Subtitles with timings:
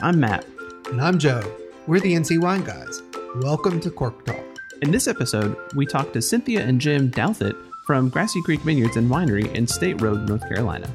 [0.00, 0.44] Hi, I'm Matt.
[0.90, 1.42] And I'm Joe.
[1.86, 3.02] We're the NC Wine Guys.
[3.36, 4.44] Welcome to Cork Talk.
[4.82, 7.56] In this episode, we talk to Cynthia and Jim Douthit
[7.86, 10.90] from Grassy Creek Vineyards and Winery in State Road, North Carolina.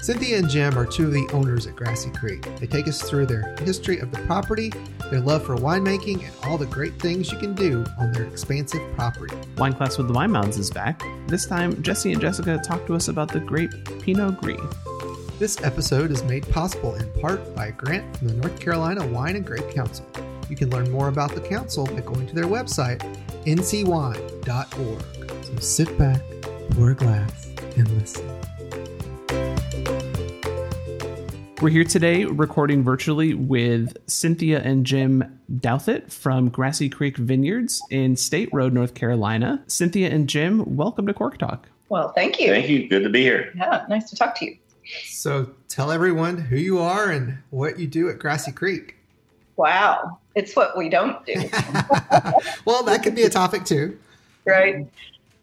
[0.00, 2.46] Cynthia and Jim are two of the owners at Grassy Creek.
[2.58, 4.72] They take us through their history of the property,
[5.10, 8.80] their love for winemaking, and all the great things you can do on their expansive
[8.94, 9.36] property.
[9.58, 11.02] Wine Class with the Wine Mouths is back.
[11.26, 14.60] This time, Jesse and Jessica talk to us about the grape Pinot Gris.
[15.40, 19.36] This episode is made possible in part by a grant from the North Carolina Wine
[19.36, 20.04] and Grape Council.
[20.50, 22.98] You can learn more about the council by going to their website,
[23.46, 25.46] ncwine.org.
[25.46, 26.20] So sit back,
[26.72, 28.28] pour a glass, and listen.
[31.62, 38.14] We're here today recording virtually with Cynthia and Jim Douthit from Grassy Creek Vineyards in
[38.14, 39.64] State Road, North Carolina.
[39.68, 41.66] Cynthia and Jim, welcome to Cork Talk.
[41.88, 42.48] Well, thank you.
[42.48, 42.90] Thank you.
[42.90, 43.54] Good to be here.
[43.56, 44.58] Yeah, nice to talk to you.
[45.06, 48.96] So tell everyone who you are and what you do at Grassy Creek.
[49.56, 51.34] Wow, it's what we don't do.
[52.64, 53.98] well, that could be a topic too.
[54.44, 54.86] Right.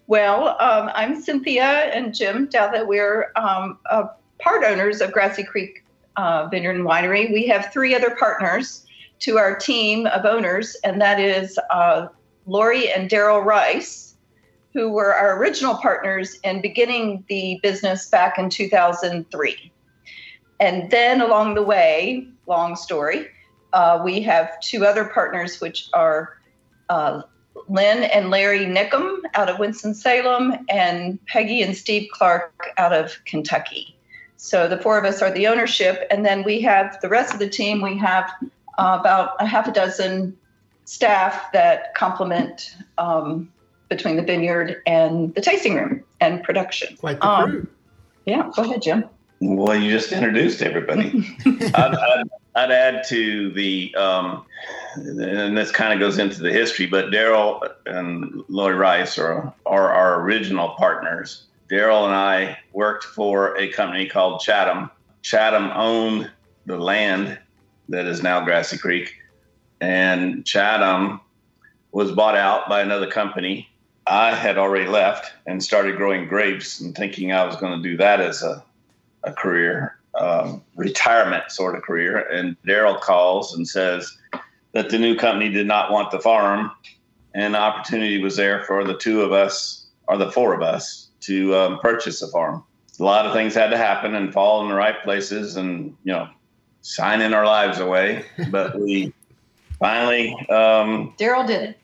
[0.08, 2.88] Well, um, I'm Cynthia and Jim Douthit.
[2.88, 4.08] We're um, uh,
[4.40, 5.84] part owners of Grassy Creek
[6.18, 7.32] uh, Vineyard and Winery.
[7.32, 8.86] We have three other partners
[9.20, 12.08] to our team of owners, and that is uh,
[12.46, 14.07] Lori and Daryl Rice,
[14.78, 19.72] who were our original partners in beginning the business back in 2003.
[20.60, 23.26] And then along the way, long story,
[23.74, 26.38] uh, we have two other partners, which are
[26.90, 27.24] uh,
[27.68, 33.98] Lynn and Larry Nickum out of Winston-Salem, and Peggy and Steve Clark out of Kentucky.
[34.36, 37.40] So the four of us are the ownership, and then we have the rest of
[37.40, 37.82] the team.
[37.82, 38.30] We have
[38.78, 40.38] uh, about a half a dozen
[40.86, 43.52] staff that complement um,
[43.90, 46.96] between the vineyard and the tasting room and production.
[46.98, 47.68] Quite the um, crew.
[48.26, 49.06] Yeah, go ahead, Jim.
[49.40, 51.36] Well, you just introduced everybody.
[51.46, 52.24] I'd, I'd,
[52.56, 54.46] I'd, add to the, um,
[54.96, 59.92] and this kind of goes into the history, but Daryl and Lori Rice are, are
[59.92, 61.44] our original partners.
[61.70, 64.90] Daryl and I worked for a company called Chatham.
[65.22, 66.32] Chatham owned
[66.66, 67.38] the land
[67.90, 69.14] that is now Grassy Creek,
[69.82, 71.22] and Chatham
[71.92, 73.70] was bought out by another company.
[74.10, 77.98] I had already left and started growing grapes and thinking I was going to do
[77.98, 78.64] that as a,
[79.24, 82.20] a career, um, retirement sort of career.
[82.20, 84.18] And Daryl calls and says
[84.72, 86.72] that the new company did not want the farm,
[87.34, 91.10] and the opportunity was there for the two of us, or the four of us,
[91.22, 92.64] to um, purchase a farm.
[93.00, 96.14] A lot of things had to happen and fall in the right places and, you
[96.14, 96.30] know,
[96.82, 98.26] signing our lives away.
[98.52, 99.14] But we
[99.78, 100.34] finally.
[100.50, 101.80] Um, Daryl did it.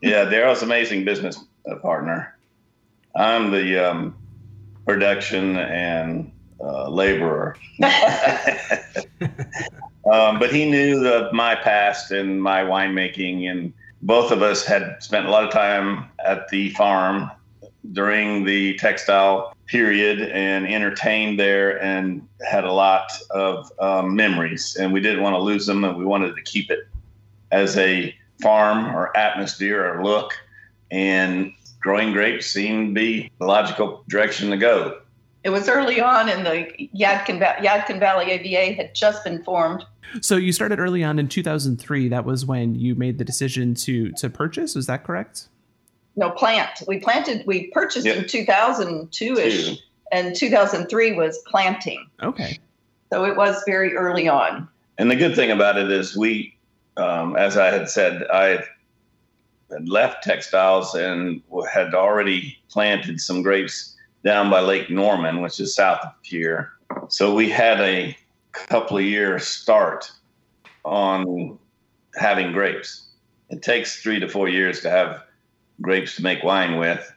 [0.00, 1.38] yeah, Daryl's amazing business
[1.74, 2.36] partner.
[3.16, 4.16] I'm the um,
[4.86, 7.56] production and uh, laborer.
[10.10, 13.72] um, but he knew of my past and my winemaking, and
[14.02, 17.30] both of us had spent a lot of time at the farm
[17.92, 24.76] during the textile period and entertained there and had a lot of um, memories.
[24.76, 26.88] And we didn't want to lose them and we wanted to keep it
[27.50, 30.34] as a farm or atmosphere or look.
[30.90, 35.00] And growing grapes seemed to be the logical direction to go.
[35.44, 39.84] It was early on, and the Yadkin, Yadkin Valley AVA had just been formed.
[40.20, 42.08] So you started early on in 2003.
[42.08, 44.74] That was when you made the decision to to purchase.
[44.74, 45.48] Is that correct?
[46.16, 46.82] no plant.
[46.88, 47.46] We planted.
[47.46, 48.16] We purchased yep.
[48.16, 52.08] in 2002 ish, and 2003 was planting.
[52.22, 52.58] Okay.
[53.12, 54.68] So it was very early on.
[54.98, 56.56] And the good thing about it is we,
[56.96, 58.64] um, as I had said, I
[59.70, 65.74] had left textiles and had already planted some grapes down by Lake Norman, which is
[65.74, 66.72] south of here.
[67.08, 68.16] So we had a
[68.52, 70.10] couple of years start
[70.84, 71.58] on
[72.16, 73.08] having grapes.
[73.50, 75.22] It takes three to four years to have
[75.80, 77.12] grapes to make wine with.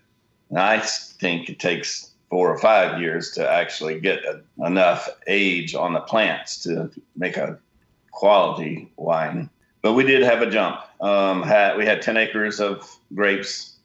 [0.49, 5.73] And I think it takes four or five years to actually get a, enough age
[5.73, 7.57] on the plants to make a
[8.11, 9.49] quality wine.
[9.81, 10.79] But we did have a jump.
[11.01, 13.77] Um, had, we had 10 acres of grapes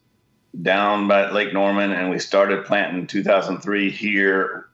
[0.62, 4.68] down by Lake Norman, and we started planting in 2003 here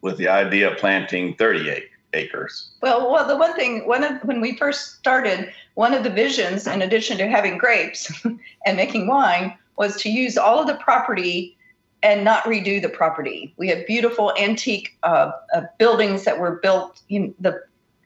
[0.00, 2.70] with the idea of planting 38 acres.
[2.80, 6.66] Well, well, the one thing, one of when we first started, one of the visions,
[6.66, 8.10] in addition to having grapes
[8.66, 11.56] and making wine, was to use all of the property
[12.02, 13.52] and not redo the property.
[13.56, 17.02] We have beautiful antique uh, uh, buildings that were built.
[17.08, 17.62] In the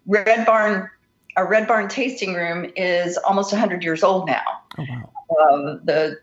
[0.07, 0.91] Red Barn,
[1.37, 4.43] our Red Barn tasting room is almost 100 years old now.
[4.79, 5.11] Oh, wow.
[5.31, 6.21] Uh, the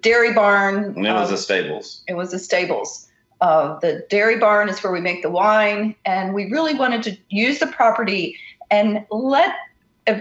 [0.00, 0.94] dairy barn.
[0.96, 2.02] And it was the stables.
[2.08, 3.08] It was the stables.
[3.40, 7.16] Uh, the dairy barn is where we make the wine, and we really wanted to
[7.30, 8.36] use the property
[8.70, 9.54] and let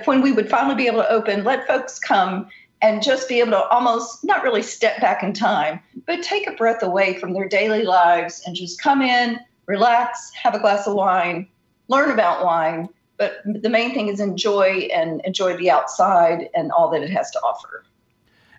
[0.05, 2.47] when we would finally be able to open, let folks come
[2.81, 6.51] and just be able to almost not really step back in time, but take a
[6.53, 10.93] breath away from their daily lives and just come in, relax, have a glass of
[10.93, 11.47] wine,
[11.87, 12.87] learn about wine.
[13.19, 17.29] But the main thing is enjoy and enjoy the outside and all that it has
[17.31, 17.83] to offer.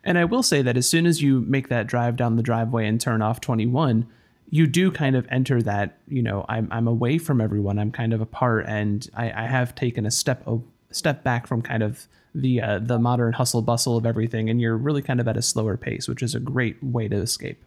[0.04, 2.86] And I will say that as soon as you make that drive down the driveway
[2.86, 4.06] and turn off 21,
[4.50, 7.78] you do kind of enter that, you know, I'm, I'm away from everyone.
[7.78, 8.66] I'm kind of apart.
[8.68, 10.58] And I, I have taken a step, a
[10.90, 14.50] step back from kind of the, uh, the modern hustle bustle of everything.
[14.50, 17.16] And you're really kind of at a slower pace, which is a great way to
[17.16, 17.62] escape.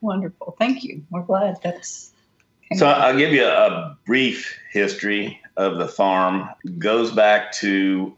[0.00, 0.56] Wonderful.
[0.58, 1.04] Thank you.
[1.10, 2.12] We're glad that's.
[2.76, 6.48] So I'll give you a brief history of the farm.
[6.78, 8.16] Goes back to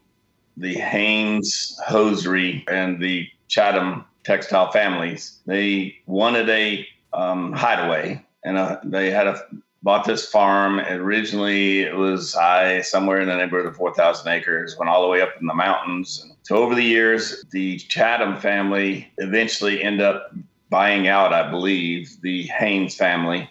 [0.57, 5.39] the Hanes hosiery and the Chatham textile families.
[5.45, 9.41] They wanted a um, hideaway, and uh, they had a
[9.83, 10.79] bought this farm.
[10.79, 15.21] Originally, it was high somewhere in the neighborhood of 4,000 acres, went all the way
[15.21, 16.25] up in the mountains.
[16.43, 20.33] So over the years, the Chatham family eventually end up
[20.69, 23.49] buying out, I believe, the Hanes family,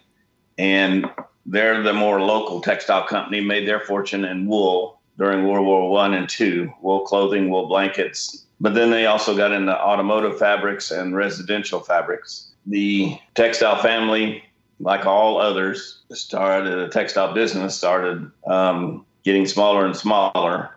[0.58, 1.08] and
[1.46, 3.40] they're the more local textile company.
[3.40, 8.44] Made their fortune in wool during World War One and Two, wool clothing, wool blankets.
[8.60, 14.44] But then they also got into automotive fabrics and residential fabrics the textile family,
[14.80, 20.70] like all others, started a textile business, started um, getting smaller and smaller.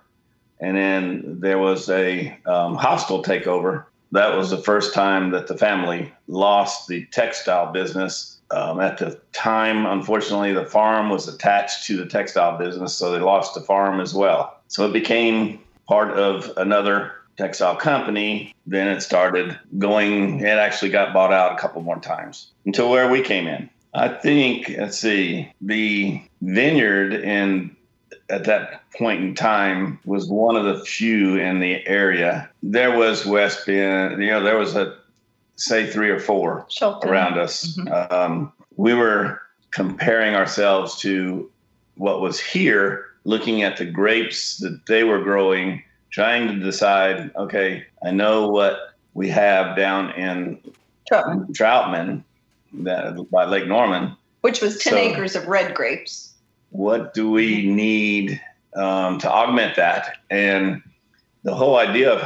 [0.59, 3.85] And then there was a um, hostile takeover.
[4.11, 8.34] That was the first time that the family lost the textile business.
[8.51, 13.19] Um, at the time, unfortunately, the farm was attached to the textile business, so they
[13.19, 14.59] lost the farm as well.
[14.67, 18.53] So it became part of another textile company.
[18.67, 23.09] Then it started going, it actually got bought out a couple more times until where
[23.09, 23.69] we came in.
[23.93, 27.75] I think, let's see, the vineyard in
[28.29, 32.49] at that point in time was one of the few in the area.
[32.63, 34.97] There was Westbend, you know, there was a
[35.55, 36.67] say three or four
[37.03, 37.77] around us.
[37.77, 38.13] Mm-hmm.
[38.13, 39.41] Um, we were
[39.71, 41.49] comparing ourselves to
[41.95, 45.81] what was here, looking at the grapes that they were growing
[46.15, 50.61] trying to decide, okay, I know what we have down in
[51.11, 52.23] Troutman, Troutman
[52.71, 56.33] that, by Lake Norman, which was 10 so acres of red grapes.
[56.69, 58.41] What do we need
[58.77, 60.19] um, to augment that?
[60.29, 60.81] And
[61.43, 62.25] the whole idea of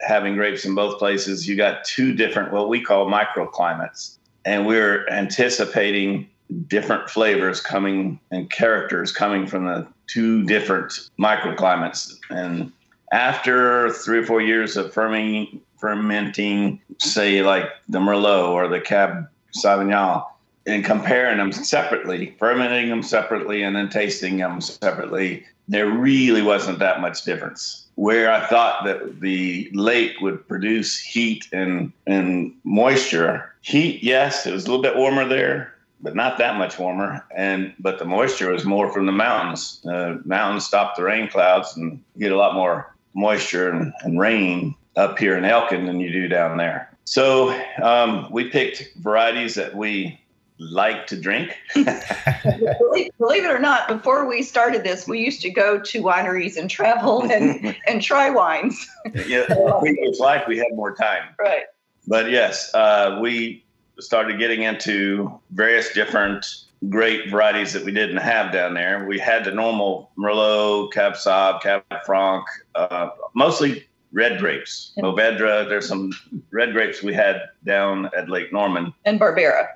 [0.00, 4.18] having grapes in both places, you got two different, what we call microclimates.
[4.44, 6.28] And we're anticipating
[6.68, 12.16] different flavors coming and characters coming from the two different microclimates.
[12.30, 12.72] And
[13.12, 19.28] after three or four years of fermenting, fermenting, say like the Merlot or the Cab
[19.56, 20.24] Sauvignon,
[20.66, 26.80] and comparing them separately, fermenting them separately, and then tasting them separately, there really wasn't
[26.80, 27.85] that much difference.
[27.96, 34.52] Where I thought that the lake would produce heat and, and moisture, heat, yes, it
[34.52, 37.24] was a little bit warmer there, but not that much warmer.
[37.34, 39.84] And but the moisture was more from the mountains.
[39.84, 44.74] Uh, mountains stop the rain clouds and get a lot more moisture and, and rain
[44.96, 46.90] up here in Elkin than you do down there.
[47.04, 50.20] So um, we picked varieties that we
[50.58, 51.56] like to drink.
[51.74, 56.56] believe, believe, it or not, before we started this, we used to go to wineries
[56.56, 58.86] and travel and, and try wines.
[59.26, 61.34] yeah, it's like we had more time.
[61.38, 61.64] Right.
[62.06, 63.64] But yes, uh, we
[63.98, 66.46] started getting into various different
[66.88, 69.06] great varieties that we didn't have down there.
[69.06, 72.44] We had the normal Merlot, Cab Sauv, Cab Franc,
[72.74, 74.92] uh, mostly red grapes.
[74.98, 76.12] Mourvedre, there's some
[76.50, 78.92] red grapes we had down at Lake Norman.
[79.04, 79.68] And Barbera.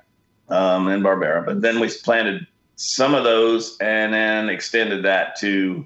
[0.51, 1.45] Um, and Barbera.
[1.45, 5.85] But then we planted some of those and then extended that to,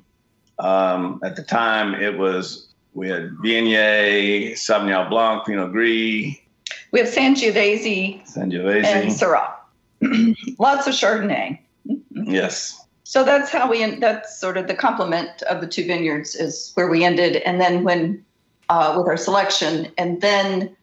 [0.60, 6.36] um, at the time, it was, we had Viognier, Sauvignon Blanc, Pinot Gris.
[6.92, 8.86] We have Sangiovese, Sangiovese.
[8.86, 9.54] and Syrah.
[10.60, 11.60] Lots of Chardonnay.
[12.12, 12.82] Yes.
[13.04, 13.96] So that's how we.
[14.00, 17.84] That's sort of the complement of the two vineyards is where we ended, and then
[17.84, 18.26] when
[18.70, 20.76] uh, with our selection, and then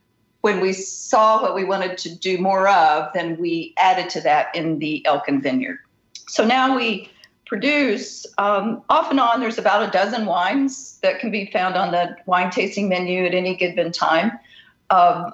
[0.43, 4.55] when we saw what we wanted to do more of, then we added to that
[4.55, 5.79] in the Elkin Vineyard.
[6.29, 7.11] So now we
[7.47, 9.41] produce um, off and on.
[9.41, 13.35] There's about a dozen wines that can be found on the wine tasting menu at
[13.35, 14.33] any given time.
[14.91, 15.33] Um,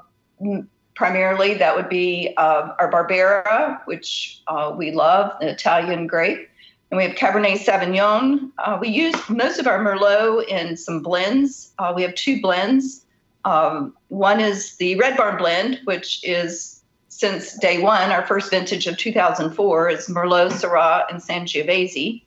[0.95, 6.49] primarily that would be uh, our Barbera, which uh, we love, the Italian grape.
[6.91, 8.51] And we have Cabernet Sauvignon.
[8.59, 11.73] Uh, we use most of our Merlot in some blends.
[11.79, 13.05] Uh, we have two blends.
[13.45, 18.87] Um, one is the Red Barn blend, which is since day one, our first vintage
[18.87, 22.23] of 2004 is Merlot, Syrah, and Sangiovese.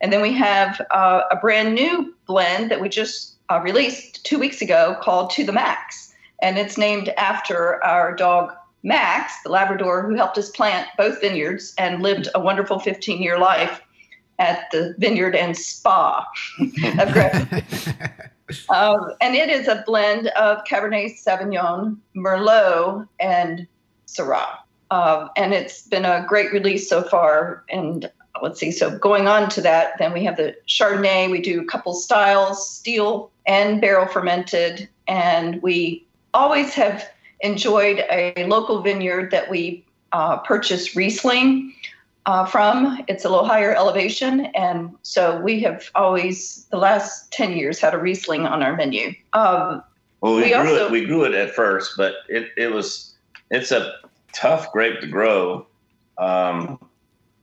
[0.00, 4.38] And then we have uh, a brand new blend that we just uh, released two
[4.38, 6.14] weeks ago called To the Max.
[6.40, 11.74] And it's named after our dog Max, the Labrador who helped us plant both vineyards
[11.76, 13.82] and lived a wonderful 15 year life
[14.38, 16.26] at the vineyard and spa
[16.98, 17.12] of
[18.70, 23.66] um, and it is a blend of Cabernet Sauvignon, Merlot, and
[24.06, 24.58] Syrah.
[24.90, 27.64] Uh, and it's been a great release so far.
[27.68, 28.10] And
[28.42, 31.30] let's see, so going on to that, then we have the Chardonnay.
[31.30, 34.88] We do a couple styles, steel and barrel fermented.
[35.06, 37.08] And we always have
[37.40, 41.74] enjoyed a local vineyard that we uh, purchase Riesling
[42.26, 43.02] uh, from.
[43.08, 47.94] It's a little higher elevation, and so we have always, the last ten years, had
[47.94, 49.14] a Riesling on our menu.
[49.32, 49.82] Um,
[50.20, 50.90] well, we, we grew also, it.
[50.90, 53.14] We grew it at first, but it, it was
[53.50, 53.94] it's a
[54.32, 55.66] tough grape to grow,
[56.18, 56.78] um,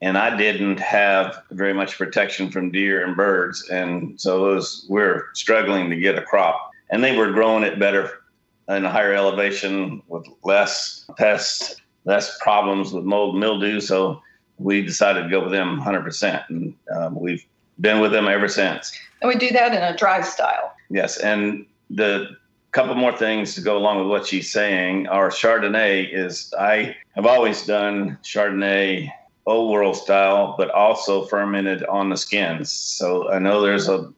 [0.02, 4.86] and I didn't have very much protection from deer and birds, and so it was
[4.90, 6.72] we're struggling to get a crop.
[6.90, 8.22] And they were growing it better
[8.70, 13.82] in a higher elevation with less pests, less problems with mold mildew.
[13.82, 14.22] So
[14.58, 16.50] we decided to go with them 100%.
[16.50, 17.46] And um, we've
[17.80, 18.98] been with them ever since.
[19.22, 20.74] And we do that in a dry style.
[20.90, 21.18] Yes.
[21.18, 22.36] And the
[22.72, 25.08] couple more things to go along with what she's saying.
[25.08, 29.12] Our Chardonnay is, I have always done Chardonnay
[29.48, 32.70] old world style, but also fermented on the skins.
[32.72, 34.12] So I know there's a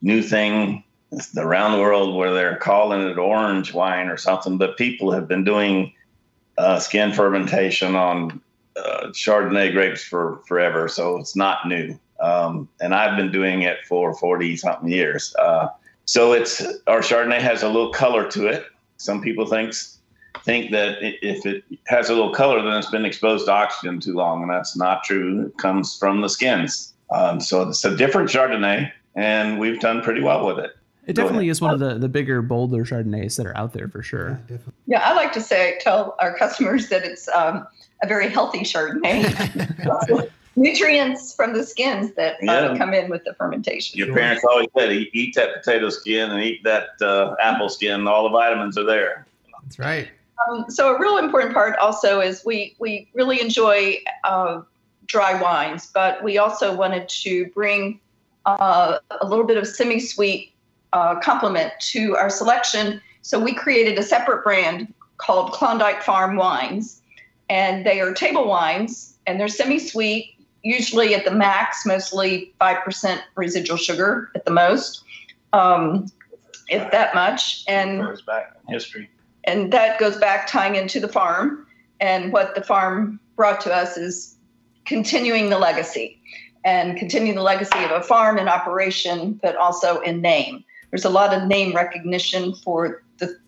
[0.00, 0.84] new thing
[1.36, 5.44] around the world where they're calling it orange wine or something, but people have been
[5.44, 5.92] doing
[6.56, 8.40] uh, skin fermentation on
[8.84, 11.98] uh, Chardonnay grapes for forever, so it's not new.
[12.20, 15.34] Um, and I've been doing it for 40 something years.
[15.38, 15.68] Uh,
[16.04, 18.64] so it's our Chardonnay has a little color to it.
[18.96, 19.98] Some people thinks
[20.44, 24.14] think that if it has a little color, then it's been exposed to oxygen too
[24.14, 25.46] long, and that's not true.
[25.46, 26.94] It comes from the skins.
[27.10, 30.72] Um, so it's a different Chardonnay, and we've done pretty well with it.
[31.10, 34.02] It definitely is one of the, the bigger, bolder Chardonnays that are out there for
[34.02, 34.40] sure.
[34.48, 37.66] Yeah, yeah I like to say, tell our customers that it's um,
[38.02, 40.30] a very healthy Chardonnay.
[40.56, 42.76] nutrients from the skins that yeah.
[42.76, 43.98] come in with the fermentation.
[43.98, 48.06] Your parents always said, eat, eat that potato skin and eat that uh, apple skin.
[48.06, 49.26] All the vitamins are there.
[49.62, 50.08] That's right.
[50.48, 54.62] Um, so a real important part also is we we really enjoy uh,
[55.06, 58.00] dry wines, but we also wanted to bring
[58.46, 60.52] uh, a little bit of semi-sweet
[60.92, 63.00] uh, complement to our selection.
[63.22, 67.00] So we created a separate brand called Klondike Farm Wines
[67.50, 73.76] and they are table wines and they're semi-sweet usually at the max mostly 5% residual
[73.76, 75.02] sugar at the most
[75.52, 76.06] um,
[76.68, 77.64] if that much.
[77.66, 79.10] And goes back in history.
[79.44, 81.66] and that goes back tying into the farm.
[82.00, 84.36] And what the farm brought to us is
[84.84, 86.18] continuing the legacy
[86.64, 91.10] and continuing the legacy of a farm in operation but also in name there's a
[91.10, 93.38] lot of name recognition for the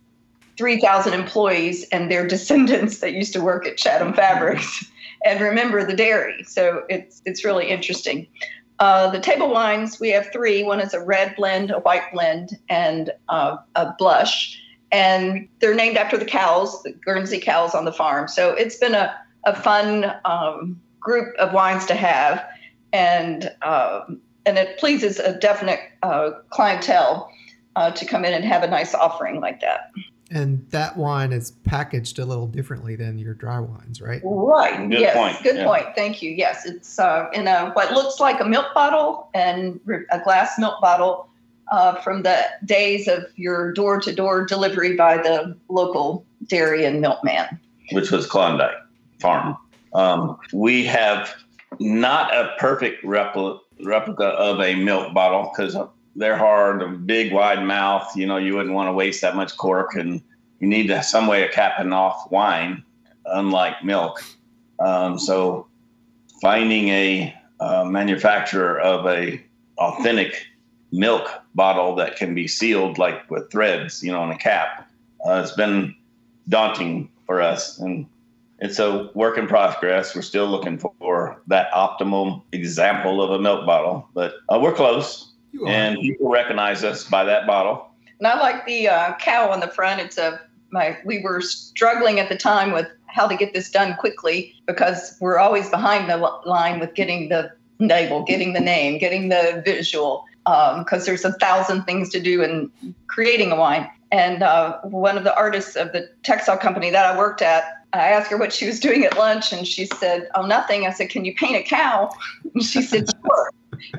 [0.57, 4.85] 3,000 employees and their descendants that used to work at Chatham Fabrics
[5.25, 6.45] and remember the dairy.
[6.45, 8.27] So it's, it's really interesting.
[8.79, 10.65] Uh, the table wines, we have three.
[10.65, 14.61] One is a red blend, a white blend, and uh, a blush.
[14.91, 18.29] And they're named after the cows, the Guernsey cows on the farm.
[18.29, 22.45] So it's been a, a fun um, group of wines to have.
[22.93, 27.31] And, um, and it pleases a definite uh, clientele
[27.77, 29.91] uh, to come in and have a nice offering like that.
[30.31, 34.23] And that wine is packaged a little differently than your dry wines, right?
[34.25, 34.89] Right.
[34.89, 35.15] Good yes.
[35.15, 35.43] Point.
[35.43, 35.67] Good yeah.
[35.67, 35.87] point.
[35.95, 36.31] Thank you.
[36.31, 39.79] Yes, it's uh, in a what looks like a milk bottle and
[40.11, 41.29] a glass milk bottle
[41.71, 47.61] uh, from the days of your door-to-door delivery by the local dairy and milkman,
[47.93, 48.75] which was Klondike
[49.21, 49.57] Farm.
[49.95, 51.35] Um, we have
[51.79, 55.77] not a perfect replica replica of a milk bottle because
[56.17, 58.11] they're hard, a big wide mouth.
[58.17, 60.23] You know, you wouldn't want to waste that much cork, and
[60.61, 62.83] you need to, some way of capping off wine,
[63.27, 64.23] unlike milk.
[64.79, 65.67] Um, so,
[66.41, 69.43] finding a uh, manufacturer of a
[69.79, 70.47] authentic
[70.91, 74.91] milk bottle that can be sealed like with threads, you know, on a cap,
[75.27, 75.95] uh, it's been
[76.49, 78.07] daunting for us, and
[78.63, 80.15] it's a work in progress.
[80.15, 85.33] We're still looking for that optimal example of a milk bottle, but uh, we're close
[85.67, 87.91] and people recognize us by that bottle.
[88.19, 90.01] And I like the uh, cow on the front.
[90.01, 90.41] It's a
[90.71, 90.97] my.
[91.05, 95.39] We were struggling at the time with how to get this done quickly because we're
[95.39, 96.17] always behind the
[96.47, 97.51] line with getting the
[97.81, 100.25] label, getting the name, getting the visual.
[100.45, 102.71] Because um, there's a thousand things to do in
[103.07, 103.89] creating a wine.
[104.11, 108.09] And uh, one of the artists of the textile company that I worked at, I
[108.09, 111.11] asked her what she was doing at lunch, and she said, "Oh, nothing." I said,
[111.11, 112.11] "Can you paint a cow?"
[112.55, 113.51] And she said, "Sure."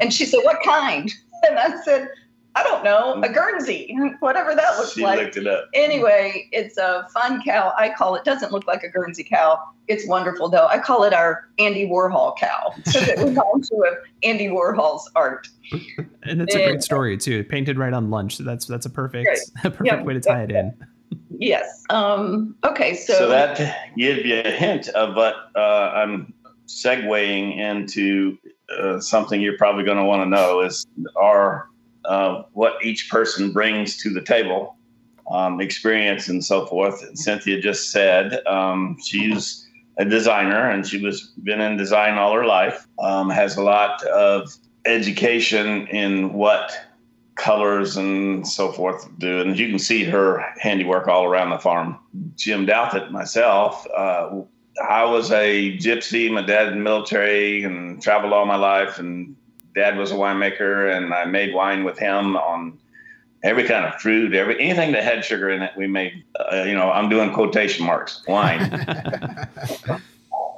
[0.02, 1.12] and she said, "What kind?"
[1.46, 2.08] And I said,
[2.56, 5.66] "I don't know, a Guernsey, whatever that looks she like." looked it up.
[5.74, 7.74] Anyway, it's a fun cow.
[7.78, 8.24] I call it.
[8.24, 9.60] Doesn't look like a Guernsey cow.
[9.90, 10.68] It's wonderful though.
[10.68, 15.50] I call it our Andy Warhol cow because it reminds you of Andy Warhol's art.
[16.24, 17.44] And it's a great uh, story too.
[17.44, 18.38] Painted right on lunch.
[18.38, 19.40] So that's that's a perfect Right.
[19.66, 20.02] a perfect Yeah.
[20.02, 20.74] way to tie it in.
[21.44, 21.84] Yes.
[21.90, 22.56] Um.
[22.64, 22.96] Okay.
[22.96, 23.14] So.
[23.14, 23.58] So, that
[23.98, 26.34] gives you a hint of what uh, I'm
[26.68, 28.38] segueing into
[28.80, 31.68] uh, something you're probably going to want to know is our
[32.06, 34.78] uh, what each person brings to the table,
[35.30, 37.04] um, experience and so forth.
[37.04, 42.34] And Cynthia just said um, she's a designer and she was been in design all
[42.34, 42.88] her life.
[43.00, 44.50] Um, has a lot of
[44.86, 46.72] education in what
[47.36, 49.42] colors and so forth do.
[49.42, 51.98] And you can see her handiwork all around the farm.
[52.36, 54.42] Jim Douthit, myself, uh,
[54.88, 56.32] I was a gypsy.
[56.32, 59.00] My dad in the military and traveled all my life.
[59.00, 59.36] And
[59.76, 62.78] dad was a winemaker, and I made wine with him on
[63.44, 65.72] every kind of fruit, every anything that had sugar in it.
[65.78, 68.72] We made, uh, you know, I'm doing quotation marks, wine.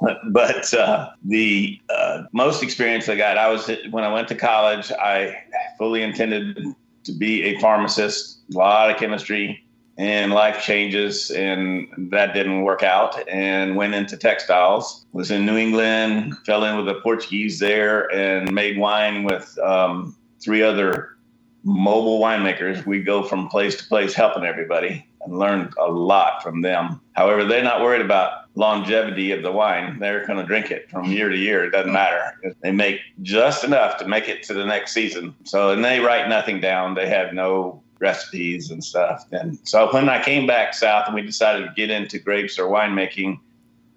[0.30, 4.92] but uh, the uh, most experience I got, I was when I went to college.
[4.92, 5.36] I
[5.78, 6.74] fully intended
[7.04, 8.40] to be a pharmacist.
[8.54, 9.64] A lot of chemistry
[9.98, 13.16] and life changes, and that didn't work out.
[13.28, 15.06] And went into textiles.
[15.12, 16.36] Was in New England.
[16.44, 21.16] Fell in with the Portuguese there, and made wine with um, three other
[21.64, 22.84] mobile winemakers.
[22.86, 27.00] We go from place to place helping everybody and learned a lot from them.
[27.14, 29.98] However, they're not worried about longevity of the wine.
[29.98, 31.64] They're going to drink it from year to year.
[31.64, 32.40] It doesn't matter.
[32.62, 35.34] They make just enough to make it to the next season.
[35.44, 36.94] So, and they write nothing down.
[36.94, 39.26] They have no recipes and stuff.
[39.30, 42.70] And so when I came back south and we decided to get into grapes or
[42.70, 43.38] winemaking,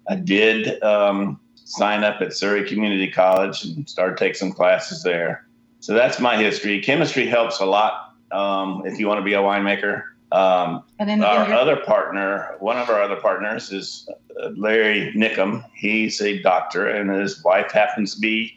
[0.08, 5.46] I did um, sign up at Surry Community College and started taking some classes there.
[5.80, 6.80] So that's my history.
[6.80, 10.04] Chemistry helps a lot um, if you want to be a winemaker.
[10.32, 14.08] Um, and then our other partner, one of our other partners is
[14.56, 15.64] Larry Nickum.
[15.74, 18.52] He's a doctor, and his wife happens to be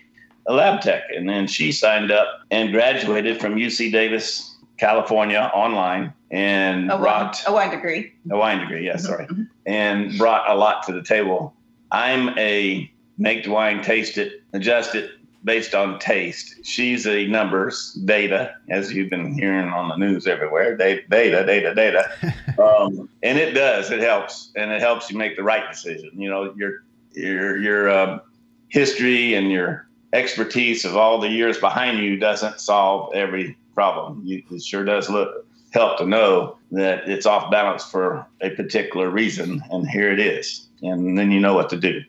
[0.48, 1.04] a lab tech.
[1.16, 7.02] And then she signed up and graduated from UC Davis, California, online, and a wine,
[7.02, 8.12] brought a wine degree.
[8.30, 8.86] a wine degree.
[8.86, 9.48] Yes, sorry, Mhm.
[9.66, 11.54] and brought a lot to the table.
[11.92, 15.12] I'm a make the wine, taste it, adjust it
[15.44, 16.56] based on taste.
[16.64, 20.78] She's a numbers, data, as you've been hearing on the news everywhere.
[20.78, 22.10] Data, data, data, data.
[22.62, 23.92] um, and it does.
[23.92, 26.12] It helps, and it helps you make the right decision.
[26.14, 28.22] You know, your your your um,
[28.70, 34.22] history and your expertise of all the years behind you doesn't solve every problem.
[34.24, 39.10] You, it sure does look help to know that it's off balance for a particular
[39.10, 40.68] reason, and here it is.
[40.82, 42.04] And then you know what to do.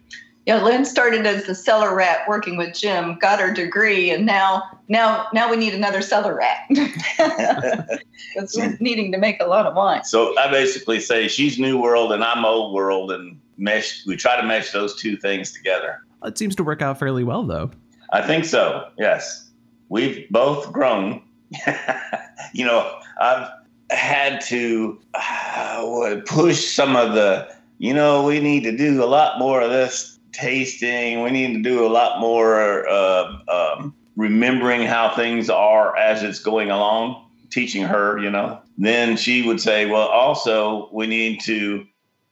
[0.46, 4.62] Yeah, Lynn started as the cellar rat working with Jim, got her degree, and now
[4.88, 6.68] now now we need another cellar rat.
[8.34, 10.02] Because we're needing to make a lot of wine.
[10.02, 14.04] So I basically say she's new world and I'm old world, and mesh.
[14.06, 16.00] We try to mesh those two things together.
[16.24, 17.70] It seems to work out fairly well though.
[18.12, 18.88] I think so.
[18.98, 19.50] Yes,
[19.88, 21.22] we've both grown.
[22.52, 23.48] you know, I've
[23.90, 27.54] had to uh, push some of the.
[27.78, 31.22] You know, we need to do a lot more of this tasting.
[31.22, 36.38] We need to do a lot more uh, um, remembering how things are as it's
[36.38, 37.22] going along.
[37.50, 38.60] Teaching her, you know.
[38.78, 41.86] Then she would say, "Well, also we need to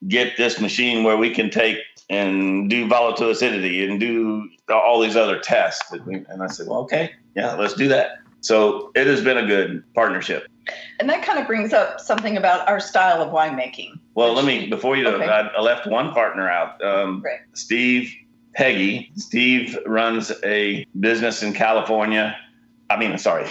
[0.08, 1.78] get this machine where we can take
[2.10, 5.90] and do volatile acidity and do all these other tests.
[5.92, 8.18] And I said, well, okay, yeah, let's do that.
[8.40, 10.46] So it has been a good partnership.
[11.00, 13.98] And that kind of brings up something about our style of winemaking.
[14.14, 15.24] Well, let me, before you, Okay.
[15.26, 17.40] I, I left one partner out, um, Right.
[17.54, 18.14] Steve
[18.54, 19.10] Peggy.
[19.16, 22.36] Steve runs a business in California.
[22.90, 23.46] I mean, sorry,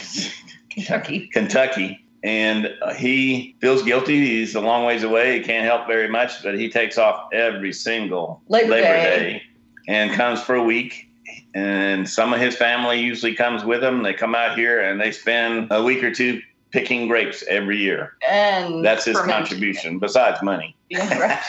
[0.70, 1.28] Kentucky.
[1.34, 2.06] Kentucky.
[2.24, 4.20] And uh, he feels guilty.
[4.20, 5.40] He's a long ways away.
[5.40, 8.82] He can't help very much, but he takes off every single Labor Day.
[8.84, 9.44] Day
[9.88, 11.08] and comes for a week.
[11.56, 14.04] And some of his family usually comes with him.
[14.04, 16.42] They come out here and they spend a week or two
[16.72, 18.14] picking grapes every year.
[18.30, 20.76] And That's his ferment- contribution, besides money.
[20.90, 21.40] Yeah, right.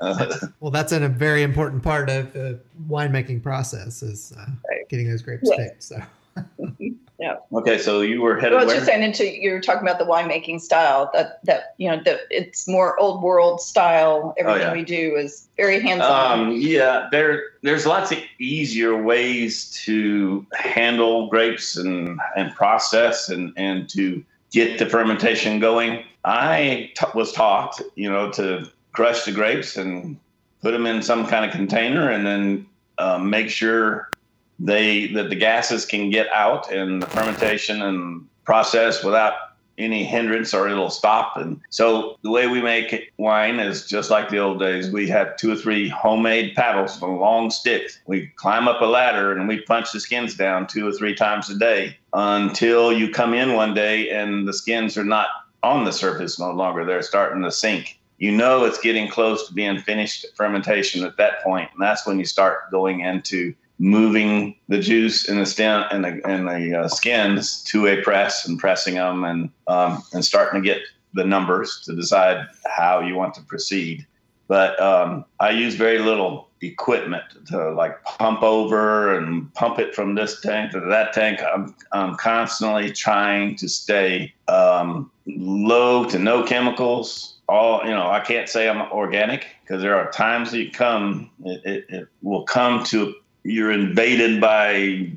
[0.00, 4.88] Uh, Well, that's an, a very important part of the winemaking process is uh, Right.
[4.88, 5.56] getting those grapes Yeah.
[5.56, 5.82] picked.
[5.82, 6.02] So
[7.52, 8.76] okay, so you were headed Well, I was where?
[8.76, 12.20] just saying into you were talking about the winemaking style that that you know that
[12.30, 14.34] it's more old world style.
[14.38, 14.72] Everything Oh, yeah.
[14.72, 16.40] we do is very hands on.
[16.40, 23.52] Um, yeah, there there's lots of easier ways to handle grapes and and process and
[23.56, 26.04] and to get the fermentation going.
[26.24, 30.18] I t- was taught, you know, to crush the grapes and
[30.62, 32.66] put them in some kind of container and then
[32.98, 34.10] uh, make sure
[34.58, 39.34] they that the gases can get out and the fermentation and process without
[39.78, 41.36] any hindrance or it'll stop.
[41.36, 44.90] And so the way we make wine is just like the old days.
[44.90, 48.00] We have two or three homemade paddles with long sticks.
[48.06, 51.50] We climb up a ladder and we punch the skins down two or three times
[51.50, 55.28] a day until you come in one day and the skins are not
[55.62, 56.84] on the surface no longer.
[56.84, 57.98] They're starting to sink.
[58.18, 62.18] You know it's getting close to being finished fermentation at that point, and that's when
[62.18, 66.88] you start going into moving the juice in the stem and the, and the uh,
[66.88, 70.82] skins to a press and pressing them and um, and starting to get
[71.14, 74.06] the numbers to decide how you want to proceed.
[74.48, 80.14] But um, I use very little equipment to like pump over and pump it from
[80.14, 81.40] this tank to that tank.
[81.42, 87.34] I'm, I'm constantly trying to stay um, low to no chemicals.
[87.48, 91.30] All you know, I can't say I'm organic because there are times that you come,
[91.44, 93.14] it, it, it will come to
[93.46, 95.10] you're invaded by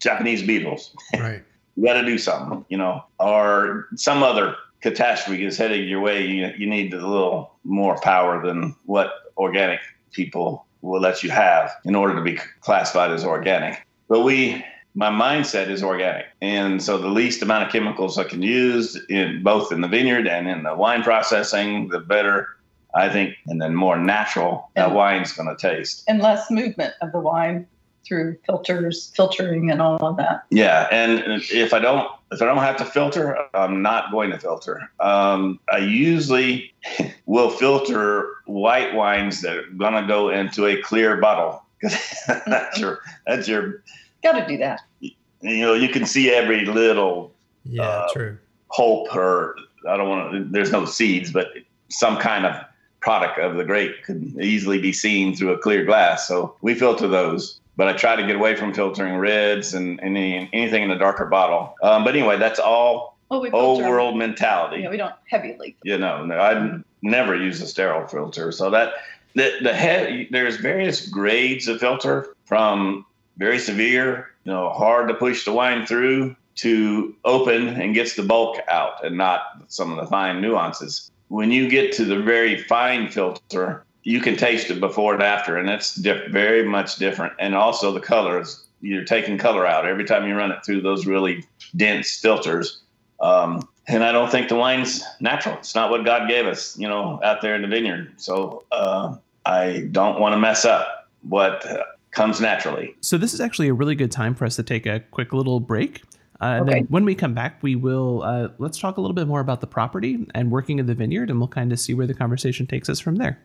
[0.00, 0.94] Japanese beetles.
[1.18, 1.42] Right.
[1.76, 6.24] you got to do something, you know, or some other catastrophe is heading your way.
[6.26, 9.80] You, you need a little more power than what organic
[10.12, 13.84] people will let you have in order to be classified as organic.
[14.08, 16.26] But we, my mindset is organic.
[16.40, 20.26] And so the least amount of chemicals I can use in both in the vineyard
[20.26, 22.48] and in the wine processing, the better
[22.96, 26.02] I think, and then more natural that wine's going to taste.
[26.08, 27.66] And less movement of the wine
[28.06, 30.44] through filters, filtering, and all of that.
[30.50, 34.38] Yeah, and if I don't, if I don't have to filter, I'm not going to
[34.38, 34.90] filter.
[35.00, 36.72] Um, I usually
[37.26, 41.98] will filter white wines that are going to go into a clear bottle because
[42.46, 43.82] that's your that's your.
[44.22, 44.80] Got to do that.
[45.00, 47.34] You know, you can see every little.
[47.64, 48.38] Yeah, uh, true.
[48.74, 49.56] Pulp or
[49.88, 50.44] I don't want to.
[50.44, 51.48] There's no seeds, but
[51.88, 52.65] some kind of
[53.06, 56.26] product of the grape could easily be seen through a clear glass.
[56.26, 57.60] So we filter those.
[57.76, 61.26] But I try to get away from filtering reds and any, anything in a darker
[61.26, 61.76] bottle.
[61.84, 64.82] Um, but anyway, that's all well, old world mentality.
[64.82, 65.76] Yeah, we don't heavily.
[65.84, 68.50] You know, no, I never use a sterile filter.
[68.50, 68.94] So that
[69.36, 75.14] the the head there's various grades of filter from very severe, you know, hard to
[75.14, 79.98] push the wine through to open and gets the bulk out and not some of
[79.98, 84.80] the fine nuances when you get to the very fine filter, you can taste it
[84.80, 87.32] before and after, and it's diff- very much different.
[87.40, 91.06] And also the colors, you're taking color out every time you run it through those
[91.06, 92.82] really dense filters.
[93.20, 95.56] Um, and I don't think the wine's natural.
[95.56, 98.12] It's not what God gave us, you know, out there in the vineyard.
[98.16, 101.66] So uh, I don't want to mess up what
[102.10, 102.94] comes naturally.
[103.00, 105.60] So this is actually a really good time for us to take a quick little
[105.60, 106.02] break.
[106.40, 106.72] Uh, and okay.
[106.80, 109.60] then when we come back, we will uh, let's talk a little bit more about
[109.60, 112.66] the property and working in the vineyard, and we'll kind of see where the conversation
[112.66, 113.38] takes us from there.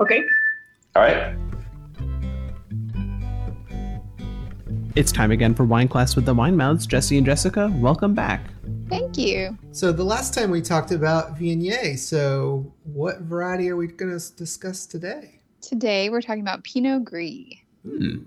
[0.00, 0.24] Okay.
[0.96, 1.36] All right.
[4.96, 6.86] It's time again for Wine Class with the Wine Mouths.
[6.86, 8.42] Jesse and Jessica, welcome back.
[8.88, 9.56] Thank you.
[9.70, 11.96] So the last time we talked about Viognier.
[11.96, 15.40] So what variety are we going to discuss today?
[15.60, 17.54] Today we're talking about Pinot Gris.
[17.84, 18.18] Hmm.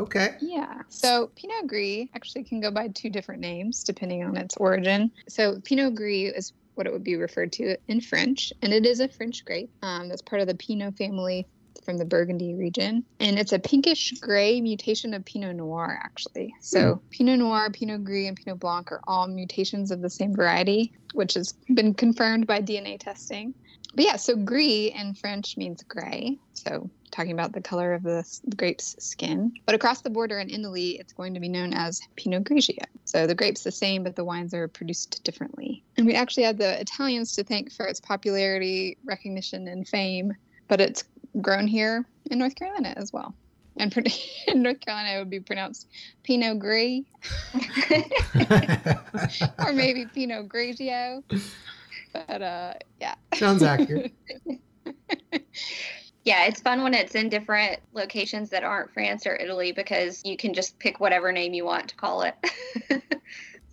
[0.00, 0.36] Okay.
[0.40, 0.82] Yeah.
[0.88, 5.10] So Pinot Gris actually can go by two different names depending on its origin.
[5.28, 9.00] So Pinot Gris is what it would be referred to in French, and it is
[9.00, 11.46] a French grape um, that's part of the Pinot family
[11.84, 13.04] from the Burgundy region.
[13.18, 16.54] And it's a pinkish gray mutation of Pinot Noir, actually.
[16.60, 17.00] So mm.
[17.10, 21.34] Pinot Noir, Pinot Gris, and Pinot Blanc are all mutations of the same variety, which
[21.34, 23.54] has been confirmed by DNA testing.
[23.94, 26.38] But yeah, so gris in French means gray.
[26.54, 28.24] So talking about the color of the
[28.56, 29.52] grape's skin.
[29.66, 32.84] But across the border in Italy, it's going to be known as Pinot Grigio.
[33.04, 35.82] So the grape's the same, but the wines are produced differently.
[35.96, 40.34] And we actually had the Italians to thank for its popularity, recognition, and fame.
[40.68, 41.04] But it's
[41.40, 43.34] grown here in North Carolina as well.
[43.76, 43.92] And
[44.46, 45.88] in North Carolina, it would be pronounced
[46.22, 47.02] Pinot Gris,
[49.58, 51.22] or maybe Pinot Grigio.
[52.12, 54.12] But uh, yeah, sounds accurate.
[56.22, 60.36] Yeah, it's fun when it's in different locations that aren't France or Italy because you
[60.36, 62.34] can just pick whatever name you want to call it.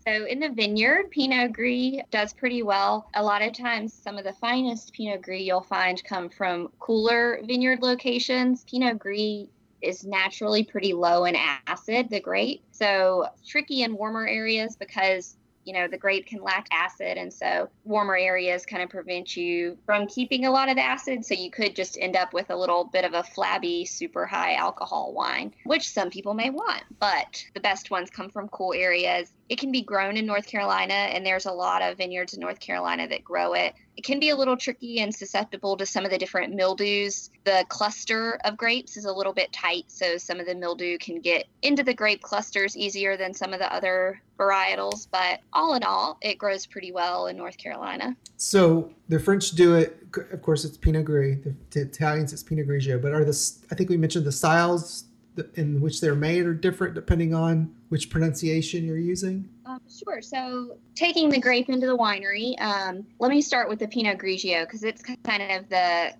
[0.07, 3.09] So in the vineyard, Pinot Gris does pretty well.
[3.13, 7.41] A lot of times, some of the finest Pinot Gris you'll find come from cooler
[7.43, 8.63] vineyard locations.
[8.63, 9.47] Pinot Gris
[9.81, 11.35] is naturally pretty low in
[11.67, 12.63] acid, the grape.
[12.71, 15.35] So tricky in warmer areas because
[15.67, 19.77] you know the grape can lack acid and so warmer areas kind of prevent you
[19.85, 21.25] from keeping a lot of the acid.
[21.25, 24.55] So you could just end up with a little bit of a flabby super high
[24.55, 29.31] alcohol wine which some people may want but the best ones come from cool areas
[29.49, 32.59] it can be grown in North Carolina, and there's a lot of vineyards in North
[32.59, 33.73] Carolina that grow it.
[33.95, 37.31] It can be a little tricky and susceptible to some of the different mildews.
[37.45, 41.19] The cluster of grapes is a little bit tight, so some of the mildew can
[41.19, 45.07] get into the grape clusters easier than some of the other varietals.
[45.09, 48.15] But all in all, it grows pretty well in North Carolina.
[48.35, 49.97] So the French do it.
[50.31, 51.37] Of course, it's Pinot Gris.
[51.43, 53.01] The, the Italians, it's Pinot Grigio.
[53.01, 55.05] But are the I think we mentioned the styles
[55.55, 59.49] in which they're made are different depending on which pronunciation you're using?
[59.65, 60.21] Um, sure.
[60.21, 64.63] So, taking the grape into the winery, um, let me start with the Pinot Grigio
[64.63, 66.13] because it's kind of the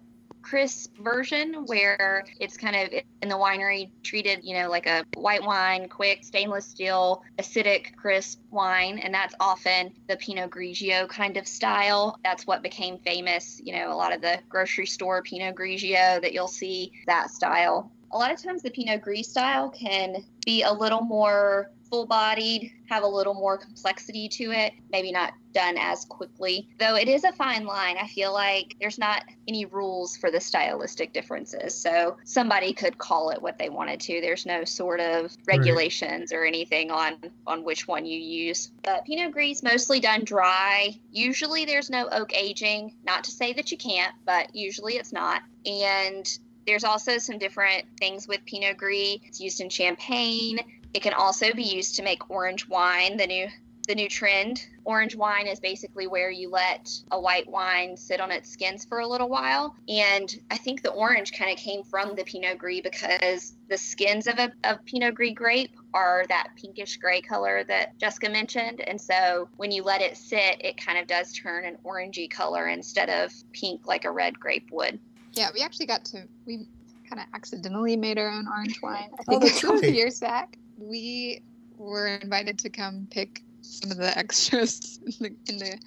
[0.48, 5.44] crisp version where it's kind of in the winery treated, you know, like a white
[5.44, 8.98] wine, quick stainless steel, acidic, crisp wine.
[9.00, 12.18] And that's often the Pinot Grigio kind of style.
[12.24, 16.32] That's what became famous, you know, a lot of the grocery store Pinot Grigio that
[16.32, 20.72] you'll see that style a lot of times the Pinot Gris style can be a
[20.72, 26.06] little more full bodied, have a little more complexity to it, maybe not done as
[26.06, 26.68] quickly.
[26.80, 30.40] Though it is a fine line, I feel like there's not any rules for the
[30.40, 31.74] stylistic differences.
[31.74, 34.22] So somebody could call it what they wanted to.
[34.22, 36.38] There's no sort of regulations right.
[36.38, 38.72] or anything on on which one you use.
[38.84, 41.00] But Pinot Gris mostly done dry.
[41.12, 45.42] Usually there's no oak aging, not to say that you can't, but usually it's not.
[45.66, 46.28] And
[46.68, 49.20] there's also some different things with Pinot Gris.
[49.24, 50.60] It's used in champagne.
[50.94, 53.48] It can also be used to make orange wine, the new
[53.88, 54.68] the new trend.
[54.84, 59.00] Orange wine is basically where you let a white wine sit on its skins for
[59.00, 59.78] a little while.
[59.88, 64.28] And I think the orange kind of came from the Pinot Gris because the skins
[64.28, 68.82] of a of Pinot Gris grape are that pinkish gray color that Jessica mentioned.
[68.82, 72.68] And so when you let it sit, it kind of does turn an orangey color
[72.68, 75.00] instead of pink like a red grape would.
[75.38, 76.68] Yeah, we actually got to we
[77.10, 79.10] kind of accidentally made our own orange wine.
[79.14, 79.94] I oh, think oh, a couple right.
[79.94, 80.58] years back.
[80.78, 81.42] We
[81.78, 85.78] were invited to come pick some of the extras in the, in the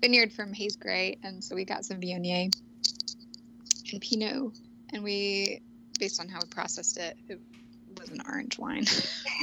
[0.00, 2.50] vineyard from Haze Gray, and so we got some Viognier
[3.92, 4.52] and Pinot,
[4.92, 5.60] and we,
[5.98, 7.40] based on how we processed it, it
[7.98, 8.84] was an orange wine.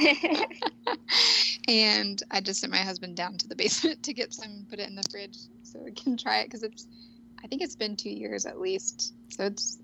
[1.68, 4.88] and I just sent my husband down to the basement to get some, put it
[4.88, 6.86] in the fridge so we can try it because it's
[7.42, 9.14] I think it's been two years at least.
[9.30, 9.78] So it's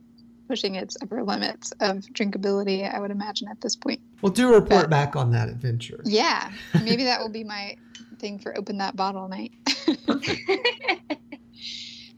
[0.48, 4.00] pushing its upper limits of drinkability, I would imagine, at this point.
[4.22, 6.00] Well, do a report but, back on that adventure.
[6.04, 6.52] Yeah.
[6.82, 7.76] Maybe that will be my
[8.18, 9.52] thing for Open That Bottle night.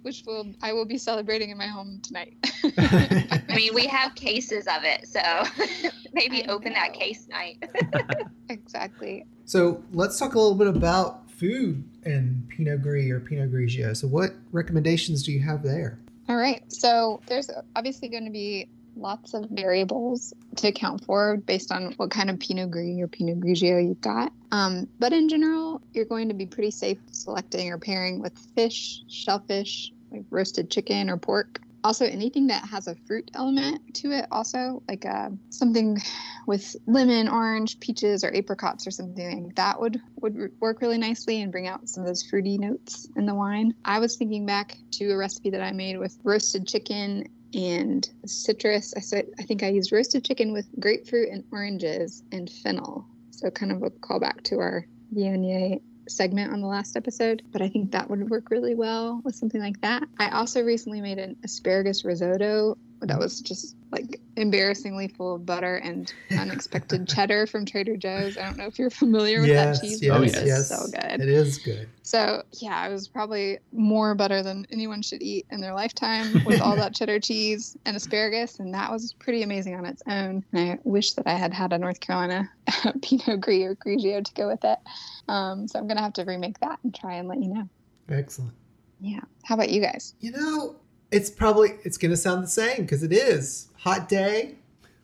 [0.03, 2.37] Which will I will be celebrating in my home tonight.
[2.79, 5.21] I mean, we have cases of it, so
[6.13, 7.69] maybe open that case night.
[8.49, 9.27] exactly.
[9.47, 13.97] So let's talk a little bit about food and Pinot Gris or Pinot Grigio.
[13.97, 15.99] So, what recommendations do you have there?
[16.29, 16.63] All right.
[16.73, 22.11] So, there's obviously going to be lots of variables to account for based on what
[22.11, 24.33] kind of Pinot Gris or Pinot Grigio you've got.
[24.51, 29.03] Um, but in general, you're going to be pretty safe selecting or pairing with fish,
[29.09, 34.27] shellfish, like roasted chicken or pork also anything that has a fruit element to it
[34.33, 35.97] also like uh, something
[36.49, 41.41] with lemon orange peaches or apricots or something like that would would work really nicely
[41.43, 43.73] and bring out some of those fruity notes in the wine.
[43.85, 48.93] I was thinking back to a recipe that i made with roasted chicken and citrus.
[48.97, 53.07] I said i think i used roasted chicken with grapefruit and oranges and fennel.
[53.31, 57.69] So kind of a callback to our Viognier segment on the last episode, but I
[57.69, 60.05] think that would work really well with something like that.
[60.19, 65.77] I also recently made an asparagus risotto that was just like embarrassingly full of butter
[65.77, 68.37] and unexpected cheddar from Trader Joe's.
[68.37, 70.03] I don't know if you're familiar with yes, that cheese.
[70.03, 70.69] Yes, oh, yes, yes.
[70.69, 71.21] so good.
[71.21, 71.89] It is good.
[72.03, 76.61] So yeah, it was probably more butter than anyone should eat in their lifetime with
[76.61, 80.45] all that cheddar cheese and asparagus, and that was pretty amazing on its own.
[80.53, 82.51] And I wish that I had had a North Carolina
[83.03, 84.79] Pinot Gris or Grigio to go with it.
[85.29, 87.69] Um, so I'm gonna have to remake that and try and let you know.
[88.09, 88.55] Excellent.
[89.01, 89.21] Yeah.
[89.45, 90.15] How about you guys?
[90.21, 90.77] You know,
[91.11, 94.57] it's probably it's going to sound the same because it is hot day.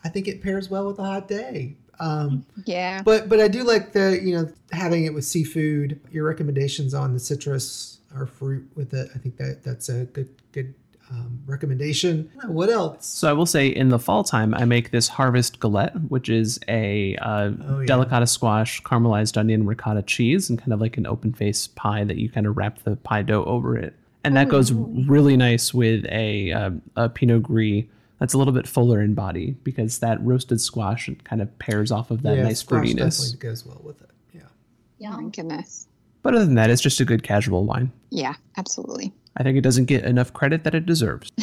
[0.05, 1.77] I think it pairs well with a hot day.
[2.01, 3.03] Um, yeah.
[3.03, 6.01] But but I do like the you know having it with seafood.
[6.11, 9.11] Your recommendations on the citrus or fruit with it.
[9.15, 10.75] I think that that's a good good
[11.11, 12.31] um, recommendation.
[12.47, 13.07] What else?
[13.07, 16.59] So I will say in the fall time, I make this harvest galette, which is
[16.69, 17.87] a uh, oh, yeah.
[17.87, 22.17] delicata squash, caramelized onion, ricotta cheese, and kind of like an open face pie that
[22.17, 26.06] you kind of wrap the pie dough over it and that goes really nice with
[26.06, 27.85] a, uh, a Pinot Gris
[28.22, 32.12] that's a little bit fuller in body because that roasted squash kind of pairs off
[32.12, 33.18] of that yeah, nice fruitiness.
[33.18, 34.11] Definitely goes well with it.
[34.32, 34.42] Yeah.
[34.98, 35.16] Yeah.
[35.18, 35.88] Oh goodness.
[36.22, 37.90] But other than that, it's just a good casual wine.
[38.11, 39.12] Yeah, absolutely.
[39.37, 41.32] I think it doesn't get enough credit that it deserves.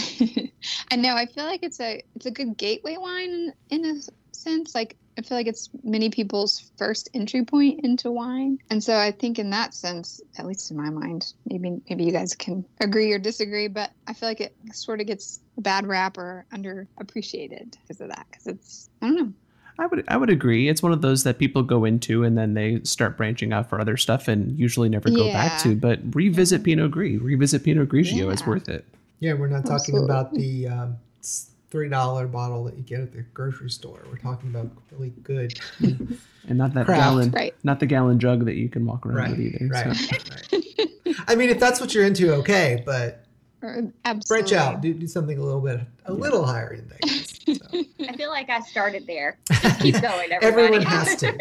[0.89, 1.15] I know.
[1.15, 3.95] I feel like it's a it's a good gateway wine in a
[4.31, 4.73] sense.
[4.73, 8.57] Like I feel like it's many people's first entry point into wine.
[8.69, 12.13] And so I think in that sense, at least in my mind, maybe maybe you
[12.13, 15.85] guys can agree or disagree, but I feel like it sort of gets a bad
[15.85, 18.27] rap or underappreciated because of that.
[18.31, 19.33] Because it's I don't know.
[19.77, 20.67] I would I would agree.
[20.69, 23.79] It's one of those that people go into and then they start branching out for
[23.79, 25.75] other stuff and usually never go back to.
[25.75, 28.31] But revisit Pinot Gris, revisit Pinot Grigio.
[28.31, 28.47] It's Yeah.
[28.47, 28.85] worth it.
[29.19, 30.05] Yeah, we're not talking Absolutely.
[30.05, 34.03] about the um, s- three dollar bottle that you get at the grocery store.
[34.09, 35.59] We're talking about really good.
[36.47, 37.01] And not that Craft.
[37.01, 37.53] gallon, Right.
[37.63, 39.67] not the gallon jug that you can walk around right, with either.
[39.67, 40.17] right, So.
[40.31, 41.23] right.
[41.27, 43.25] I mean, if that's what you're into, okay, but
[43.61, 44.49] Or absolutely.
[44.49, 47.39] branch out, do, do something a little bit, a little higher in things.
[47.45, 47.83] So.
[48.09, 49.37] I feel like I started there.
[49.51, 50.45] Just keep going, everybody.
[50.45, 51.37] Everyone has to.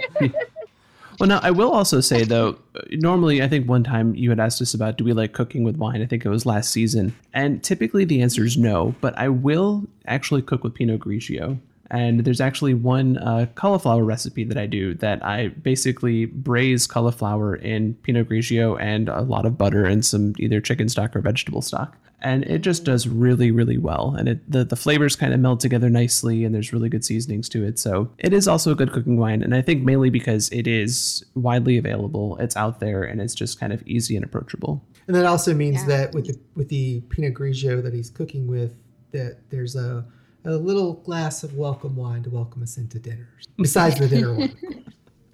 [1.19, 2.59] Well, now I will also say though,
[2.93, 5.77] normally I think one time you had asked us about do we like cooking with
[5.77, 6.01] wine?
[6.01, 8.95] I think it was last season, and typically the answer is no.
[9.01, 11.59] But I will actually cook with Pinot Grigio,
[11.91, 17.57] and there's actually one uh, cauliflower recipe that I do that I basically braise cauliflower
[17.57, 21.63] in Pinot Grigio and a lot of butter and some either chicken stock or vegetable
[21.63, 21.97] stock.
[22.21, 24.15] And it just does really, really well.
[24.19, 27.49] And it the, the flavors kind of meld together nicely and there's really good seasonings
[27.51, 27.79] to it.
[27.79, 29.43] So it is also a good cooking wine.
[29.43, 33.61] And I think mainly because it is widely available, it's out there and it's just
[33.61, 34.85] kind of easy and approachable.
[35.07, 35.87] And that also means Yeah.
[35.99, 38.75] that with the with the Pinot Grigio that he's cooking with,
[39.13, 40.05] that there's a
[40.45, 43.29] a little glass of welcome wine to welcome us into dinner.
[43.59, 44.85] Besides the dinner wine of course.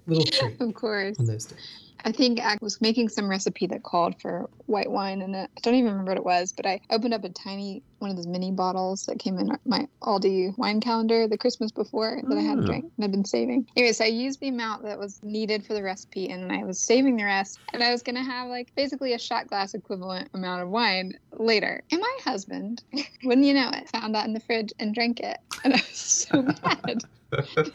[0.07, 1.19] little treat Of course.
[1.19, 1.59] on those days.
[2.05, 5.73] I think I was making some recipe that called for white wine, and I don't
[5.73, 6.53] even remember what it was.
[6.53, 9.87] But I opened up a tiny one of those mini bottles that came in my
[10.03, 12.67] Aldi wine calendar the Christmas before that I hadn't mm.
[12.67, 13.67] drank and I've been saving.
[13.75, 16.79] Anyway, so I used the amount that was needed for the recipe, and I was
[16.79, 17.59] saving the rest.
[17.73, 21.83] And I was gonna have like basically a shot glass equivalent amount of wine later.
[21.91, 22.83] And my husband,
[23.23, 25.97] wouldn't you know it, found that in the fridge and drank it, and I was
[25.97, 27.03] so mad.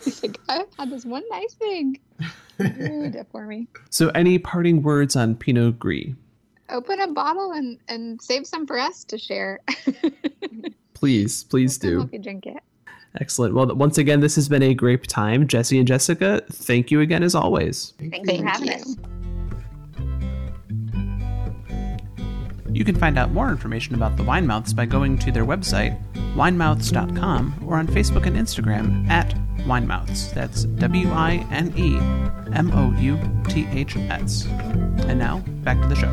[0.03, 1.99] He's like, I had this one nice thing.
[2.59, 3.66] Ruined it for me.
[3.90, 6.09] So any parting words on Pinot Gris?
[6.70, 9.59] open a bottle and and save some for us to share.
[10.94, 11.99] Please, please I'll do.
[11.99, 12.59] help you drink it.
[13.20, 13.55] Excellent.
[13.55, 15.46] Well, once again, this has been a great time.
[15.46, 17.94] Jesse and Jessica, thank you again as always.
[17.99, 18.96] Thanks for having us.
[22.80, 26.00] You can find out more information about the Wine Mouths by going to their website,
[26.34, 29.34] winemouths.com, or on Facebook and Instagram at
[29.66, 30.32] Winemouths.
[30.32, 31.98] That's W I N E
[32.56, 33.18] M O U
[33.50, 34.46] T H S.
[34.46, 36.08] And now, back to the show.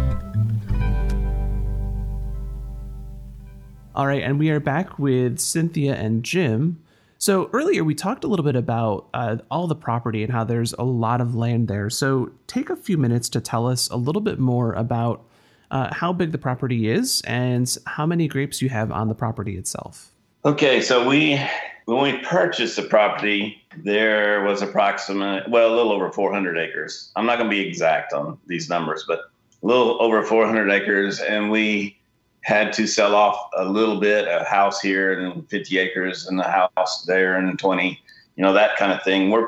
[3.96, 6.84] All right, and we are back with Cynthia and Jim.
[7.18, 10.74] So earlier we talked a little bit about uh, all the property and how there's
[10.74, 11.90] a lot of land there.
[11.90, 15.24] So take a few minutes to tell us a little bit more about
[15.72, 19.58] uh, how big the property is and how many grapes you have on the property
[19.58, 20.12] itself.
[20.46, 21.40] Okay, so we
[21.86, 27.12] when we purchased the property, there was approximate well a little over 400 acres.
[27.16, 29.20] I'm not going to be exact on these numbers, but
[29.64, 31.98] a little over 400 acres, and we
[32.42, 36.70] had to sell off a little bit, a house here and 50 acres, and a
[36.78, 38.00] house there and 20,
[38.36, 39.32] you know that kind of thing.
[39.32, 39.48] We're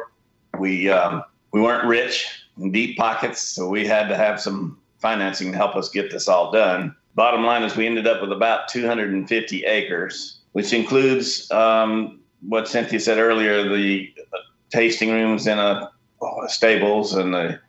[0.58, 2.27] we um, we weren't rich,
[2.60, 6.28] in deep pockets, so we had to have some financing to help us get this
[6.28, 6.96] all done.
[7.16, 13.00] Bottom line is we ended up with about 250 acres, which includes um, what Cynthia
[13.00, 14.14] said earlier: the
[14.70, 15.92] tasting rooms and a
[16.48, 17.60] stables and the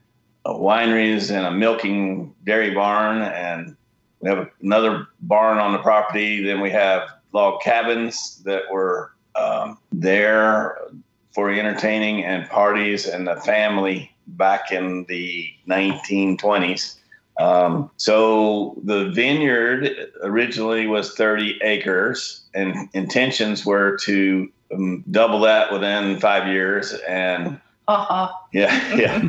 [0.47, 3.77] wineries and a milking dairy barn, and
[4.21, 6.45] we have another barn on the property.
[6.45, 10.79] Then we have log cabins that were um, there
[11.33, 17.00] for entertaining and parties and the family back in the 1920s.
[17.39, 25.73] Um, so the vineyard originally was 30 acres, and intentions were to um, double that
[25.73, 26.93] within five years.
[27.09, 28.31] And Uh-huh.
[28.53, 29.29] yeah, yeah.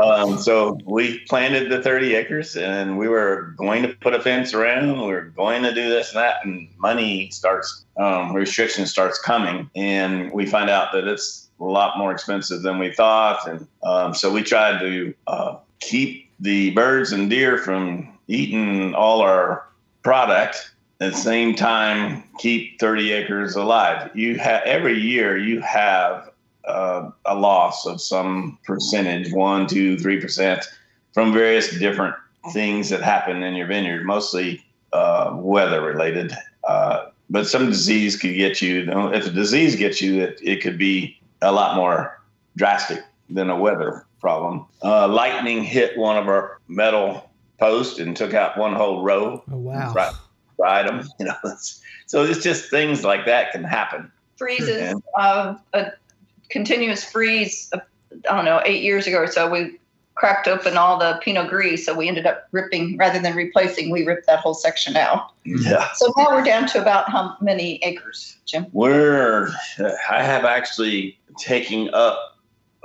[0.00, 4.52] um, so we planted the 30 acres, and we were going to put a fence
[4.54, 5.00] around.
[5.00, 9.70] We were going to do this and that, and money starts, um, restriction starts coming,
[9.74, 14.14] and we find out that it's a lot more expensive than we thought, and um,
[14.14, 19.68] so we tried to uh, keep the birds and deer from eating all our
[20.02, 24.10] product at the same time keep 30 acres alive.
[24.14, 26.30] You have every year you have
[26.64, 30.64] uh, a loss of some percentage one two three percent
[31.12, 32.14] from various different
[32.52, 36.32] things that happen in your vineyard mostly uh, weather related.
[36.64, 40.78] Uh, but some disease could get you if a disease gets you it, it could
[40.78, 42.20] be a lot more
[42.56, 44.66] drastic than a weather problem.
[44.82, 49.40] Uh, lightning hit one of our metal posts and took out one whole row.
[49.52, 49.92] Oh wow!
[49.92, 50.12] Right,
[50.56, 51.08] fried them.
[51.20, 54.10] You know, it's, so it's just things like that can happen.
[54.36, 55.92] Freezes And- uh, a
[56.48, 57.80] continuous freeze, I
[58.24, 59.78] don't know, eight years ago or so, we
[60.16, 61.86] cracked open all the Pinot Gris.
[61.86, 65.30] So we ended up ripping, rather than replacing, we ripped that whole section out.
[65.44, 65.86] Yeah.
[65.94, 68.66] So now we're down to about how many acres, Jim?
[68.72, 69.50] We're,
[70.10, 72.35] I have actually taken up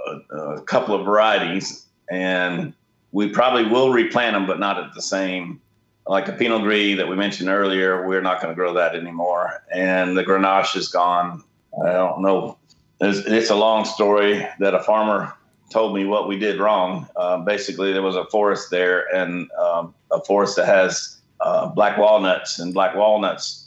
[0.07, 2.73] a, a couple of varieties and
[3.11, 5.61] we probably will replant them, but not at the same.
[6.07, 9.63] Like the Pinot Gris that we mentioned earlier, we're not going to grow that anymore.
[9.71, 11.43] And the Grenache is gone.
[11.85, 12.57] I don't know.
[12.99, 15.33] It's, it's a long story that a farmer
[15.69, 17.07] told me what we did wrong.
[17.15, 21.97] Uh, basically, there was a forest there, and um, a forest that has uh, black
[21.97, 23.60] walnuts, and black walnuts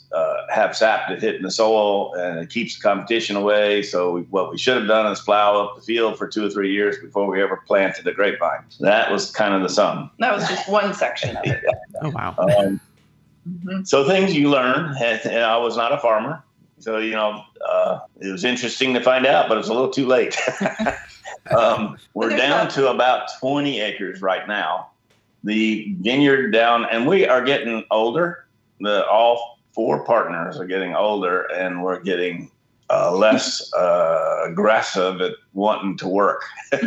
[0.49, 3.81] have sap that hit in the soil, and it keeps the competition away.
[3.83, 6.49] So we, what we should have done is plow up the field for two or
[6.49, 8.63] three years before we ever planted a grapevine.
[8.79, 10.09] That was kind of the sum.
[10.19, 11.63] That was just one section of it.
[12.01, 12.35] Oh wow.
[12.37, 12.79] Um,
[13.47, 13.87] Mhm.
[13.87, 14.95] so things you learn.
[14.99, 16.43] And I was not a farmer,
[16.79, 20.07] so you know uh, it was interesting to find out, but it's a little too
[20.07, 20.35] late.
[21.55, 24.89] um, we're down not- to about 20 acres right now.
[25.43, 28.47] The vineyard down, and we are getting older.
[28.81, 32.49] The all four partners are getting older, and we're getting
[32.89, 36.43] uh, less uh, aggressive at wanting to work.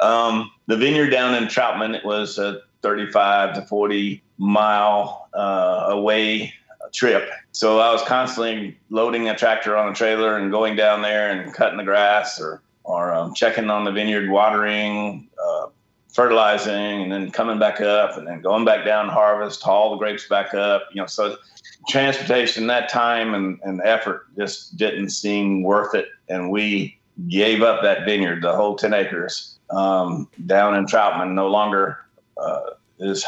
[0.00, 6.52] um, the vineyard down in Troutman it was a 35 to 40 mile uh, away
[6.92, 7.30] trip.
[7.52, 11.52] So I was constantly loading a tractor on a trailer and going down there and
[11.52, 15.66] cutting the grass or or um, checking on the vineyard, watering, uh,
[16.18, 20.26] fertilizing, and then coming back up and then going back down harvest, haul the grapes
[20.26, 20.82] back up.
[20.92, 21.36] You know, so
[21.88, 26.98] transportation, that time and, and effort just didn't seem worth it, and we
[27.28, 31.34] gave up that vineyard, the whole 10 acres um, down in Troutman.
[31.34, 31.98] No longer
[32.36, 33.24] uh, is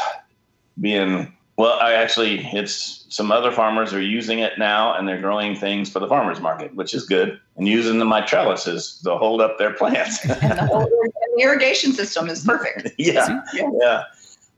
[0.81, 1.79] being well.
[1.79, 5.99] I actually, it's some other farmers are using it now, and they're growing things for
[5.99, 9.73] the farmers market, which is good, and using the my trellises to hold up their
[9.73, 10.25] plants.
[10.41, 10.89] And the whole
[11.35, 12.91] the irrigation system is perfect.
[12.97, 13.69] yeah, Yeah.
[13.81, 14.03] yeah.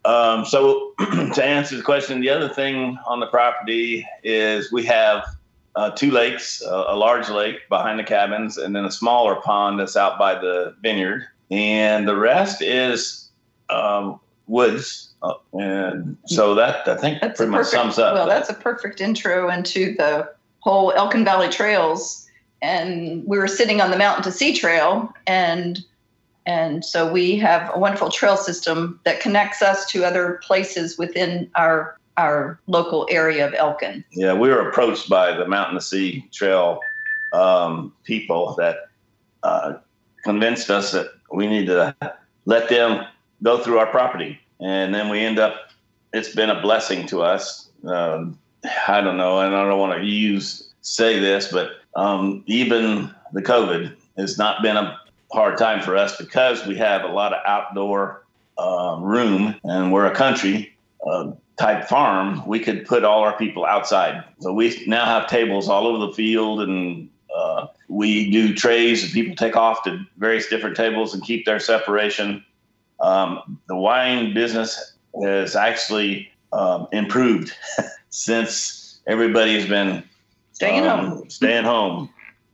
[0.06, 0.94] Um, so
[1.34, 5.24] to answer the question, the other thing on the property is we have
[5.76, 9.80] uh, two lakes, uh, a large lake behind the cabins, and then a smaller pond
[9.80, 13.30] that's out by the vineyard, and the rest is
[13.70, 15.10] um, woods.
[15.22, 18.14] Uh, and so that I think That's pretty much perfect, sums up.
[18.14, 20.30] Well, that's a perfect intro into the
[20.60, 22.28] whole Elkin Valley trails.
[22.62, 25.84] And we were sitting on the Mountain to Sea Trail, and
[26.46, 31.50] and so we have a wonderful trail system that connects us to other places within
[31.56, 34.06] our our local area of Elkin.
[34.12, 36.80] Yeah, we were approached by the Mountain to Sea Trail
[37.34, 38.78] um, people that
[39.42, 39.74] uh,
[40.24, 41.96] convinced us that we need to
[42.46, 43.06] let them
[43.44, 45.70] go through our property, and then we end up.
[46.14, 47.70] It's been a blessing to us.
[47.86, 48.38] Um,
[48.88, 53.42] I don't know, and I don't want to use say this, but um, even the
[53.42, 55.00] COVID has not been a
[55.32, 58.24] hard time for us because we have a lot of outdoor
[58.58, 60.76] uh, room, and we're a country.
[61.06, 64.24] Uh, type farm, we could put all our people outside.
[64.40, 69.12] So we now have tables all over the field, and uh, we do trays, and
[69.12, 72.44] people take off to various different tables and keep their separation.
[73.04, 77.54] Um, the wine business has actually um, improved
[78.10, 80.04] since everybody has been
[80.54, 81.30] Staying um, home.
[81.30, 82.10] Staying home.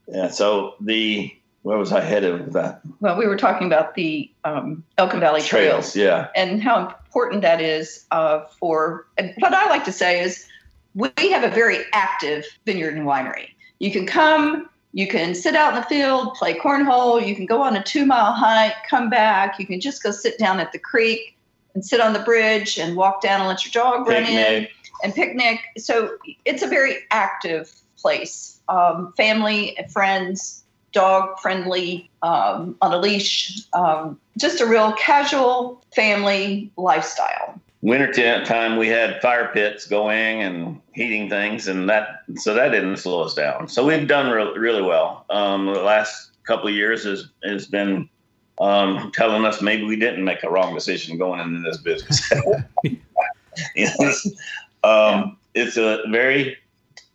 [0.08, 0.28] Yeah.
[0.28, 1.32] So the
[1.62, 2.80] where was I headed with that?
[3.00, 5.94] Well, we were talking about the um, Elkin Valley trails.
[5.94, 6.28] Yeah.
[6.34, 10.46] and how important that is uh, for and what I like to say is
[10.94, 13.50] we have a very active vineyard and winery.
[13.78, 17.62] You can come, you can sit out in the field, play cornhole, you can go
[17.62, 20.78] on a two mile hike, come back, you can just go sit down at the
[20.78, 21.36] creek
[21.74, 24.66] and sit on the bridge and walk down and let your dog run in
[25.04, 25.60] and picnic.
[25.78, 28.60] So it's a very active place.
[28.68, 36.70] Um, family, friends, dog friendly, um, on a leash, um, just a real casual family
[36.76, 37.60] lifestyle.
[37.82, 42.98] Winter time we had fire pits going and heating things and that so that didn't
[42.98, 43.68] slow us down.
[43.68, 45.24] So we've done re- really well.
[45.30, 48.08] Um, the last couple of years has, has been
[48.60, 52.30] um, telling us maybe we didn't make a wrong decision going into this business.
[53.74, 54.26] Yes.
[54.84, 56.56] um, it's a very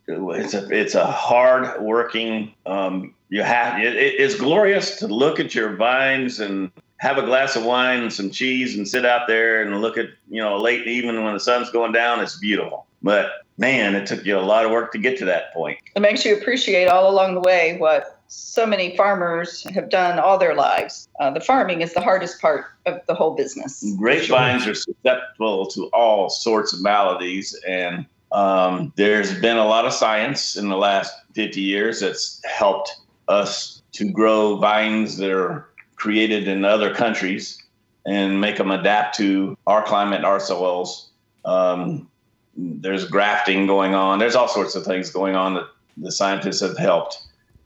[0.06, 5.40] it's a it's a hard working um, you have it, it- it's glorious to look
[5.40, 9.26] at your vines and have a glass of wine and some cheese and sit out
[9.26, 12.86] there and look at you know late evening when the sun's going down it's beautiful
[13.02, 16.00] but man it took you a lot of work to get to that point It
[16.00, 20.56] makes you appreciate all along the way what so many farmers have done all their
[20.56, 21.08] lives.
[21.20, 23.84] Uh, the farming is the hardest part of the whole business.
[23.96, 29.92] grapevines are susceptible to all sorts of maladies and um, there's been a lot of
[29.92, 32.96] science in the last 50 years that's helped
[33.28, 37.62] us to grow vines that are created in other countries
[38.06, 41.10] and make them adapt to our climate, our soils.
[41.44, 42.08] Um,
[42.56, 44.18] there's grafting going on.
[44.18, 45.66] There's all sorts of things going on that
[45.96, 47.20] the scientists have helped.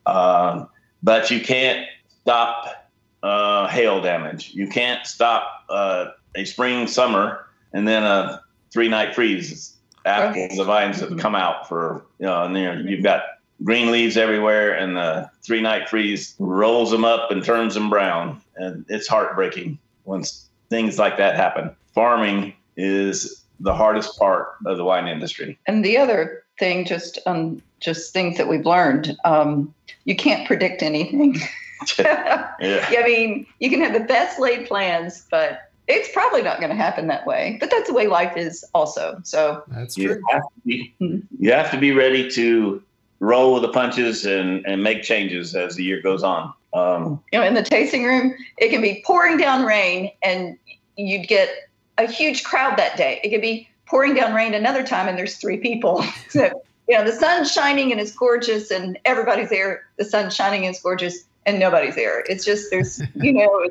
[0.07, 0.65] Uh,
[1.03, 1.87] but you can't
[2.23, 2.89] stop
[3.23, 4.53] uh, hail damage.
[4.55, 10.65] You can't stop uh, a spring, summer, and then a three night freeze after the
[10.65, 13.23] vines have come out for, you know, and you've got
[13.63, 18.41] green leaves everywhere, and the three night freeze rolls them up and turns them brown.
[18.57, 20.25] And it's heartbreaking when
[20.69, 21.75] things like that happen.
[21.95, 25.59] Farming is the hardest part of the wine industry.
[25.67, 30.83] And the other thing, just um, just things that we've learned, um, you can't predict
[30.83, 31.37] anything.
[31.99, 32.53] yeah.
[32.61, 36.77] I mean, you can have the best laid plans, but it's probably not going to
[36.77, 37.57] happen that way.
[37.59, 39.21] But that's the way life is, also.
[39.25, 40.23] So That's You true.
[40.31, 40.95] have, to be,
[41.39, 42.83] you have to be ready to
[43.21, 46.53] roll with the punches and, and make changes as the year goes on.
[46.73, 50.59] Um, you know, in the tasting room, it can be pouring down rain, and
[50.97, 51.51] you'd get
[51.99, 53.21] a huge crowd that day.
[53.23, 56.05] It could be pouring down rain another time, and there's three people.
[56.29, 59.85] so you know, the sun's shining and it's gorgeous, and everybody's there.
[59.97, 62.25] The sun's shining and it's gorgeous, and nobody's there.
[62.29, 63.71] It's just there's you know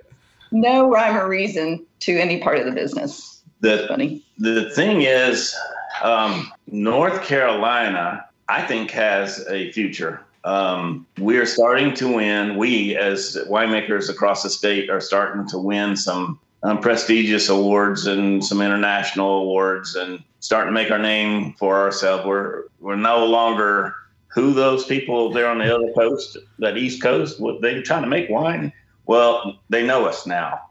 [0.52, 3.42] no rhyme or reason to any part of the business.
[3.62, 4.24] the Funny.
[4.38, 5.56] the thing is,
[6.04, 10.22] um, North Carolina, I think, has a future.
[10.44, 12.58] Um, we're starting to win.
[12.58, 18.44] We, as winemakers across the state, are starting to win some um, prestigious awards and
[18.44, 22.26] some international awards, and starting to make our name for ourselves.
[22.26, 23.96] We're we're no longer
[24.28, 28.10] who those people there on the other coast, that East Coast, what they trying to
[28.10, 28.74] make wine.
[29.06, 30.62] Well, they know us now.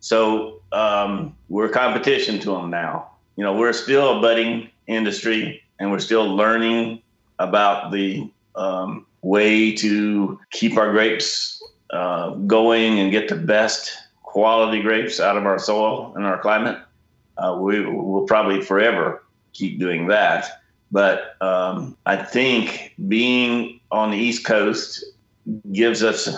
[0.00, 3.10] So um, we're competition to them now.
[3.36, 7.02] You know, we're still a budding industry, and we're still learning
[7.38, 14.82] about the um, way to keep our grapes uh, going and get the best quality
[14.82, 16.78] grapes out of our soil and our climate.
[17.38, 19.22] Uh, we will probably forever
[19.52, 20.60] keep doing that.
[20.90, 25.04] But um, I think being on the East Coast
[25.72, 26.28] gives us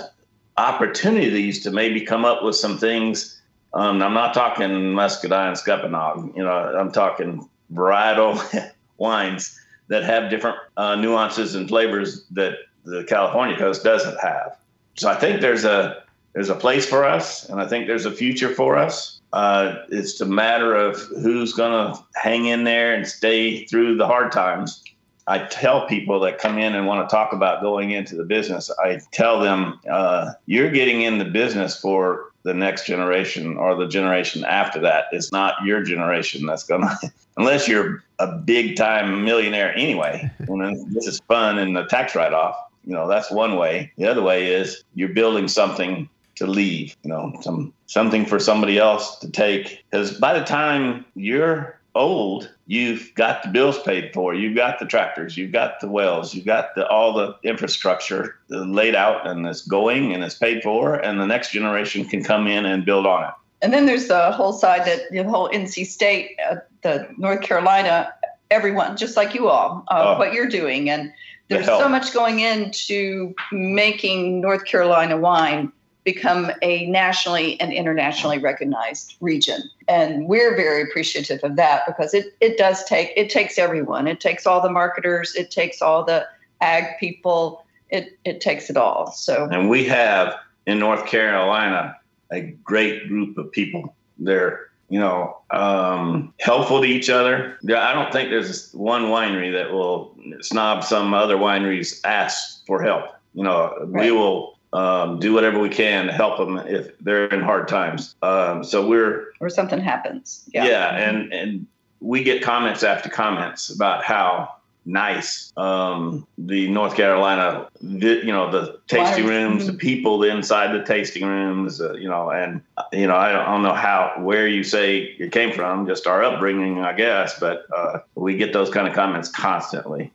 [0.57, 3.41] opportunities to maybe come up with some things.
[3.75, 6.37] Um, I'm not talking muscadine, scuppernong.
[6.37, 9.60] You know, I'm talking varietal wines
[9.91, 14.57] that have different uh, nuances and flavors that the California coast doesn't have.
[14.95, 18.13] So I think there's a there's a place for us, and I think there's a
[18.13, 19.21] future for us.
[19.33, 24.07] Uh, it's a matter of who's going to hang in there and stay through the
[24.07, 24.83] hard times.
[25.27, 28.71] I tell people that come in and want to talk about going into the business,
[28.83, 33.87] I tell them, uh, you're getting in the business for the next generation or the
[33.87, 35.07] generation after that.
[35.13, 40.31] It's not your generation that's going to, unless you're a big time millionaire anyway.
[40.39, 42.57] And this is fun and the tax write off.
[42.85, 43.93] You know, that's one way.
[43.97, 48.79] The other way is you're building something to leave, you know, some something for somebody
[48.79, 49.85] else to take.
[49.91, 54.87] Because by the time you're old, you've got the bills paid for, you've got the
[54.87, 59.67] tractors, you've got the wells, you've got the, all the infrastructure laid out and it's
[59.67, 63.25] going and it's paid for, and the next generation can come in and build on
[63.25, 63.35] it.
[63.63, 68.13] And then there's the whole side that the whole NC State, uh, the North Carolina,
[68.51, 70.19] everyone, just like you all, uh, Oh.
[70.19, 70.89] what you're doing.
[70.89, 71.13] And
[71.49, 71.81] there's help.
[71.81, 75.73] so much going into making North Carolina wine
[76.05, 79.61] become a nationally and internationally recognized region.
[79.87, 84.07] And we're very appreciative of that because it, it does take, it takes everyone.
[84.07, 86.27] It takes all the marketers, it takes all the
[86.63, 89.13] ag people, it, it takes it all.
[89.13, 90.35] So And we have
[90.67, 91.97] in North Carolina
[92.33, 93.95] a great group of people.
[94.19, 97.59] They're, you know, um, helpful to each other.
[97.65, 103.05] I don't think there's one winery that will snob some other wineries ask for help.
[103.35, 107.41] You know, we will um, do whatever we can to help them if they're in
[107.41, 108.15] hard times.
[108.23, 110.49] Um, so we're or something happens.
[110.53, 110.97] yeah, Yeah.
[110.97, 111.67] and and
[112.01, 114.55] we get comments after comments about how
[114.85, 119.29] nice um, the North Carolina, the, you know, the tasting Wineries.
[119.29, 122.63] rooms, the people inside the tasting rooms, uh, you know, and
[122.93, 126.07] you know, I don't, I don't know how where you say it came from, just
[126.07, 130.13] our upbringing, I guess, but uh, we get those kind of comments constantly.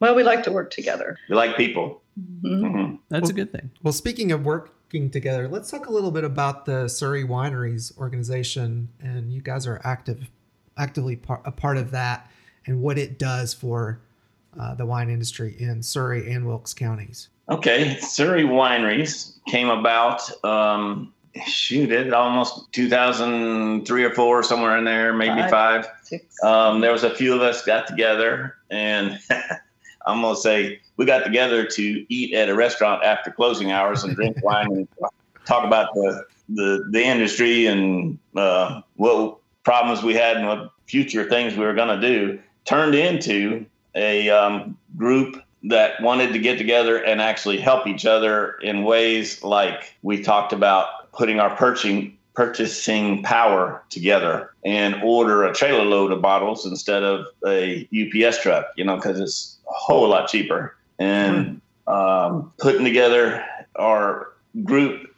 [0.00, 1.16] Well, we like to work together.
[1.28, 2.02] We like people.
[2.20, 2.60] Mhm.
[2.60, 2.98] Mhm.
[3.08, 3.70] That's a good thing.
[3.84, 8.88] Well, speaking of working together, let's talk a little bit about the Surry Wineries organization,
[9.00, 10.28] and you guys are active,
[10.76, 12.28] actively par- a part of that,
[12.66, 14.00] and what it does for
[14.58, 17.28] uh, the wine industry in Surry and Wilkes counties.
[17.48, 20.22] Okay, Surry Wineries came about.
[20.44, 21.12] Um,
[21.46, 25.50] shoot, it almost 2003 or four, somewhere in there, maybe Five.
[25.50, 25.86] five.
[26.02, 26.42] Six.
[26.42, 29.18] Um, there was a few of us got together, and
[30.06, 34.14] I'm gonna say we got together to eat at a restaurant after closing hours and
[34.14, 34.88] drink wine and
[35.46, 41.28] talk about the the, the industry and uh, what problems we had and what future
[41.28, 42.38] things we were going to do.
[42.64, 48.54] Turned into a um, group that wanted to get together and actually help each other
[48.62, 55.52] in ways like we talked about putting our purchasing purchasing power together and order a
[55.52, 60.08] trailer load of bottles instead of a UPS truck, you know, because it's a whole
[60.08, 60.74] lot cheaper.
[60.98, 63.44] And um, putting together
[63.76, 64.32] our
[64.64, 65.11] group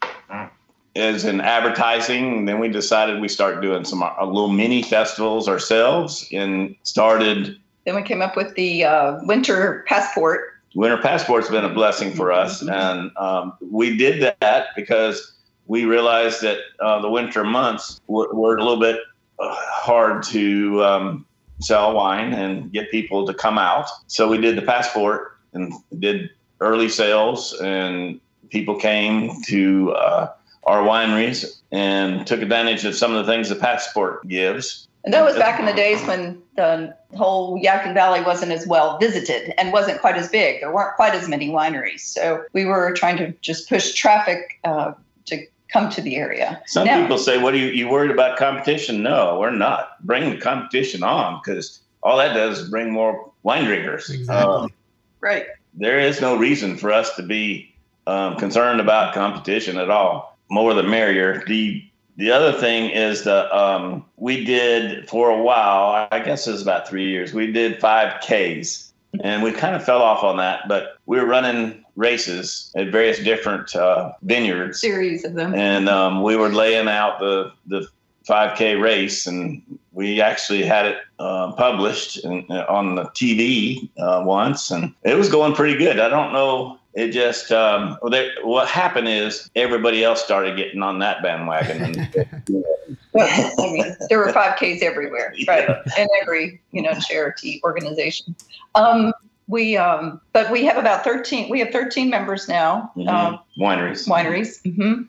[0.96, 2.38] as in advertising.
[2.38, 7.56] And then we decided we start doing some a little mini festivals ourselves and started.
[7.84, 10.52] Then we came up with the uh, winter passport.
[10.74, 12.72] Winter passport's been a blessing for us, mm-hmm.
[12.72, 15.34] and um, we did that because
[15.66, 19.00] we realized that uh, the winter months were, were, a little bit
[19.38, 21.26] uh, hard to um,
[21.60, 23.88] sell wine and get people to come out.
[24.08, 26.30] So we did the passport and did
[26.60, 28.20] early sales, and
[28.50, 30.32] people came to uh,
[30.66, 34.88] our wineries and took advantage of some of the things the passport gives.
[35.04, 38.96] And that was back in the days when the whole Yadkin Valley wasn't as well
[38.98, 40.60] visited and wasn't quite as big.
[40.60, 42.00] There weren't quite as many wineries.
[42.00, 44.94] So we were trying to just push traffic uh,
[45.26, 46.62] to come to the area.
[46.66, 50.02] Some now, people say, "What are you, you worried about competition?" No, we're not.
[50.06, 54.08] Bring the competition on because all that does is bring more wine drinkers.
[54.08, 54.54] Exactly.
[54.54, 54.72] Um,
[55.20, 55.46] right.
[55.74, 57.74] There is no reason for us to be
[58.06, 60.33] um, concerned about competition at all.
[60.54, 61.42] More the merrier.
[61.48, 61.84] The
[62.16, 66.06] the other thing is that um, we did for a while.
[66.12, 67.34] I guess it was about three years.
[67.34, 70.68] We did five Ks, and we kind of fell off on that.
[70.68, 76.22] But we were running races at various different uh, vineyards, series of them, and um,
[76.22, 77.88] we were laying out the the
[78.28, 79.60] 5K race, and
[79.92, 85.16] we actually had it uh, published in, uh, on the TV uh, once, and it
[85.16, 85.98] was going pretty good.
[85.98, 86.78] I don't know.
[86.94, 92.08] It just um, they, what happened is everybody else started getting on that bandwagon.
[92.46, 92.64] And,
[93.12, 95.68] well, I mean, there were 5Ks everywhere, right?
[95.68, 96.02] Yeah.
[96.02, 98.36] In every you know charity organization.
[98.74, 99.12] Um,
[99.46, 103.08] we um, but we have about 13 we have 13 members now mm-hmm.
[103.08, 105.02] um, wineries wineries mm-hmm.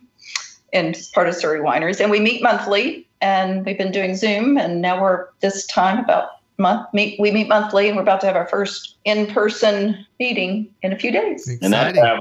[0.73, 4.81] and part of Surry wineries and we meet monthly and we've been doing zoom and
[4.81, 8.35] now we're this time about month meet we meet monthly and we're about to have
[8.35, 11.47] our first in-person meeting in a few days.
[11.61, 12.19] And that, uh,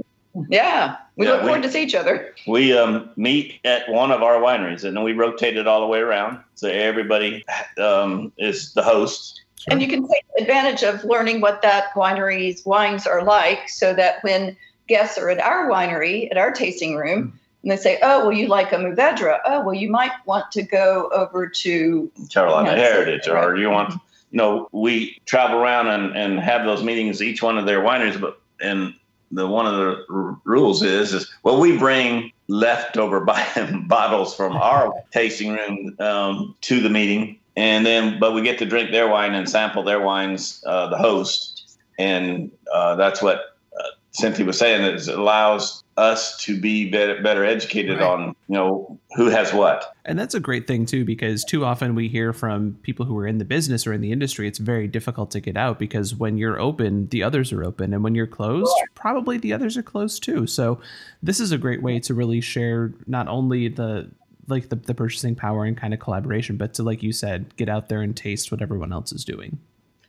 [0.48, 2.34] yeah we yeah, look forward we, to see each other.
[2.46, 5.86] We um, meet at one of our wineries and then we rotate it all the
[5.86, 6.40] way around.
[6.56, 7.44] So everybody
[7.78, 9.42] um, is the host.
[9.68, 14.22] And you can take advantage of learning what that winery's wines are like so that
[14.22, 14.56] when
[14.88, 18.46] guests are at our winery, at our tasting room, and they say, "Oh, well, you
[18.46, 19.38] like a Mourvedre?
[19.46, 23.70] Oh, well, you might want to go over to Carolina you know, Heritage, or you
[23.70, 23.94] want."
[24.34, 28.20] You know, we travel around and, and have those meetings each one of their wineries,
[28.20, 28.94] but and
[29.30, 33.20] the one of the r- rules is is well, we bring leftover
[33.86, 38.66] bottles from our tasting room um, to the meeting and then but we get to
[38.66, 43.88] drink their wine and sample their wines, uh, the host, and uh, that's what uh,
[44.10, 44.82] Cynthia was saying.
[44.82, 48.08] Is it allows us to be better, better educated right.
[48.08, 49.94] on you know who has what.
[50.04, 53.26] And that's a great thing too, because too often we hear from people who are
[53.26, 56.36] in the business or in the industry, it's very difficult to get out because when
[56.36, 60.22] you're open, the others are open, and when you're closed, probably the others are closed
[60.22, 60.46] too.
[60.46, 60.80] So
[61.22, 64.10] this is a great way to really share not only the
[64.46, 67.68] like the, the purchasing power and kind of collaboration, but to like you said, get
[67.68, 69.58] out there and taste what everyone else is doing.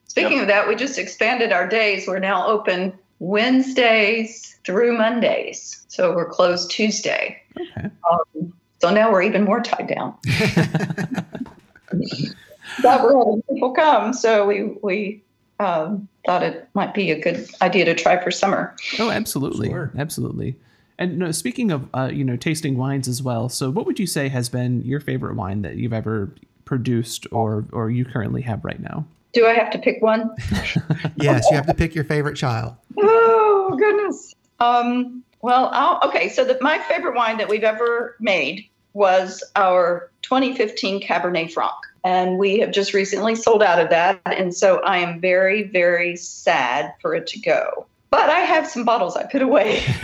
[0.07, 0.41] Speaking yep.
[0.43, 2.07] of that, we just expanded our days.
[2.07, 5.85] We're now open Wednesdays through Mondays.
[5.87, 7.41] So we're closed Tuesday.
[7.59, 7.89] Okay.
[8.11, 10.15] Um, so now we're even more tied down.
[12.81, 15.23] but we're having people come, so we we
[15.59, 18.75] um, thought it might be a good idea to try for summer.
[18.99, 19.91] Oh, absolutely, sure.
[19.97, 20.55] absolutely.
[20.97, 24.07] And no, speaking of uh, you know tasting wines as well, so what would you
[24.07, 26.33] say has been your favorite wine that you've ever
[26.65, 29.05] produced or or you currently have right now?
[29.35, 30.33] Do I have to pick one?
[31.17, 32.73] yes, you have to pick your favorite child.
[32.97, 34.33] Oh goodness.
[34.61, 36.29] Um, well, I'll, okay.
[36.29, 41.75] So the, my favorite wine that we've ever made was our 2015 Cabernet Franc,
[42.05, 46.15] and we have just recently sold out of that, and so I am very very
[46.15, 49.83] sad for it to go but I have some bottles I put away,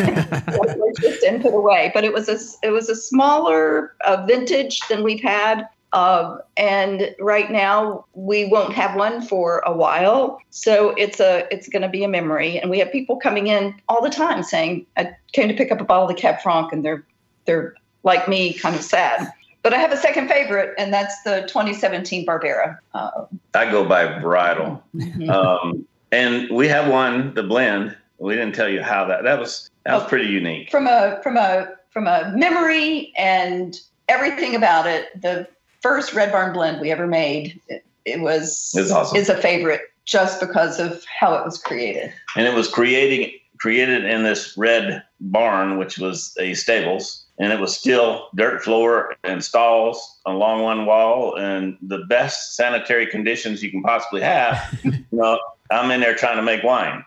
[1.00, 1.92] just and put away.
[1.94, 7.14] But it was a it was a smaller uh, vintage than we've had, uh, and
[7.20, 10.40] right now we won't have one for a while.
[10.50, 13.76] So it's a it's going to be a memory, and we have people coming in
[13.90, 16.72] all the time saying, "I came to pick up a bottle of the Cab Franc,"
[16.72, 17.06] and they're
[17.46, 19.32] they're like me, kind of sad.
[19.64, 22.80] But I have a second favorite, and that's the 2017 Barbera.
[22.96, 24.82] Uh, I go by varietal.
[24.96, 25.30] Mm-hmm.
[25.30, 27.96] Um, and we have one, the blend.
[28.18, 30.08] We didn't tell you how that that was that was Oh.
[30.08, 30.72] pretty unique.
[30.72, 35.10] from a from a from a memory and everything about it.
[35.22, 35.48] The
[35.82, 39.18] first Red Barn blend we ever made, it, it was It's awesome.
[39.18, 42.12] is a favorite just because of how it was created.
[42.36, 47.60] and it was creating created in this red barn, which was a stables, and it
[47.60, 53.70] was still dirt floor and stalls along one wall, and the best sanitary conditions you
[53.70, 54.80] can possibly have.
[54.84, 57.06] you know, I'm in there trying to make wine,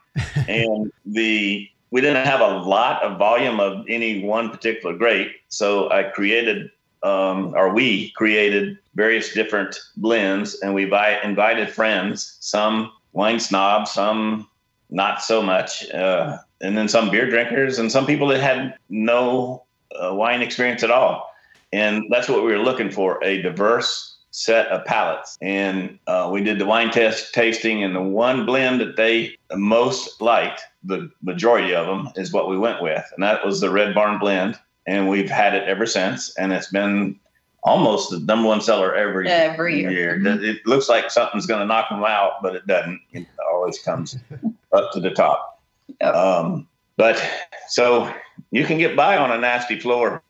[0.49, 5.91] and the we didn't have a lot of volume of any one particular grape, so
[5.91, 6.70] I created.
[7.05, 13.92] Um, or we created various different blends, and we vi- invited friends, some wine snobs,
[13.92, 14.48] some
[14.90, 15.88] not so much.
[15.90, 19.64] Uh, and then some beer drinkers and some people that had no
[20.00, 21.30] uh, wine experience at all.
[21.72, 25.36] And that's what we were looking for a diverse set of palates.
[25.42, 30.20] And uh, we did the wine test tasting, and the one blend that they most
[30.20, 33.05] liked, the majority of them, is what we went with.
[33.14, 34.59] And that was the Red Barn blend.
[34.87, 36.35] And we've had it ever since.
[36.37, 37.18] And it's been
[37.62, 40.16] almost the number one seller every Every year.
[40.16, 43.01] It it looks like something's going to knock them out, but it doesn't.
[43.12, 44.16] It always comes
[44.72, 45.62] up to the top.
[46.01, 46.14] Yep.
[46.14, 47.22] Um, but
[47.68, 48.12] so
[48.51, 50.22] you can get by on a nasty floor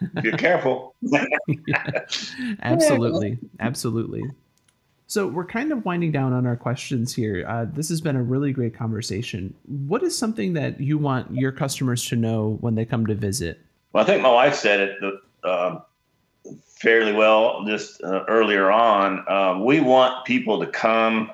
[0.00, 0.94] if you're careful.
[2.62, 4.22] absolutely absolutely
[5.06, 8.22] so we're kind of winding down on our questions here uh, this has been a
[8.22, 12.84] really great conversation what is something that you want your customers to know when they
[12.84, 13.60] come to visit
[13.92, 15.80] Well, I think my wife said it uh,
[16.78, 19.24] fairly well just uh, earlier on.
[19.28, 21.30] Uh, we want people to come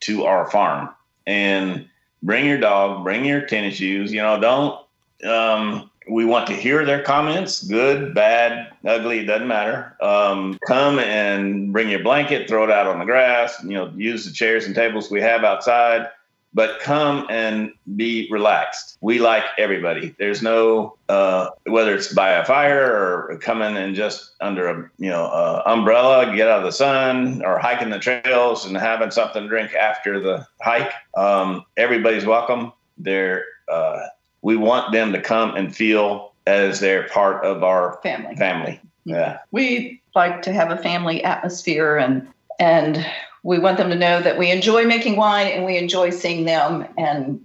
[0.00, 0.90] to our farm
[1.26, 1.88] and
[2.22, 4.12] bring your dog, bring your tennis shoes.
[4.12, 4.80] You know, don't.
[5.24, 9.96] Um, we want to hear their comments, good, bad, ugly, doesn't matter.
[10.00, 13.56] Um, come and bring your blanket, throw it out on the grass.
[13.64, 16.08] You know, use the chairs and tables we have outside
[16.56, 18.96] but come and be relaxed.
[19.02, 20.14] We like everybody.
[20.18, 25.10] There's no uh, whether it's by a fire or coming and just under a you
[25.10, 29.42] know uh, umbrella, get out of the sun, or hiking the trails and having something
[29.42, 30.90] to drink after the hike.
[31.14, 32.72] Um, everybody's welcome.
[32.96, 34.00] They're uh,
[34.40, 38.34] we want them to come and feel as they're part of our Family.
[38.36, 38.80] family.
[39.04, 39.40] Yeah.
[39.50, 42.26] We like to have a family atmosphere and
[42.58, 43.06] and
[43.46, 46.84] we want them to know that we enjoy making wine and we enjoy seeing them
[46.98, 47.40] and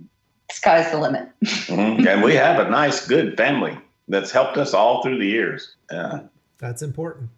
[0.52, 1.30] sky's the limit.
[1.44, 2.08] Mhm.
[2.08, 3.78] and we have a nice, good family
[4.08, 5.76] that's helped us all through the years.
[5.92, 6.22] Yeah.
[6.58, 7.30] That's important.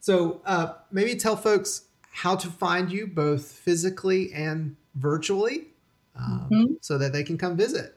[0.00, 5.68] So uh, maybe tell folks how to find you both physically and virtually
[6.14, 6.76] um, Mhm.
[6.82, 7.96] so that they can come visit.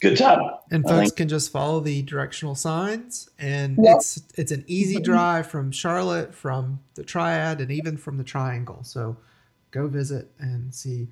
[0.01, 0.61] Good job.
[0.71, 3.97] And I folks think- can just follow the directional signs, and Yep.
[3.97, 8.85] it's it's an easy drive from Charlotte, from the Triad, and even from the Triangle.
[8.85, 9.17] So
[9.71, 11.09] go visit and see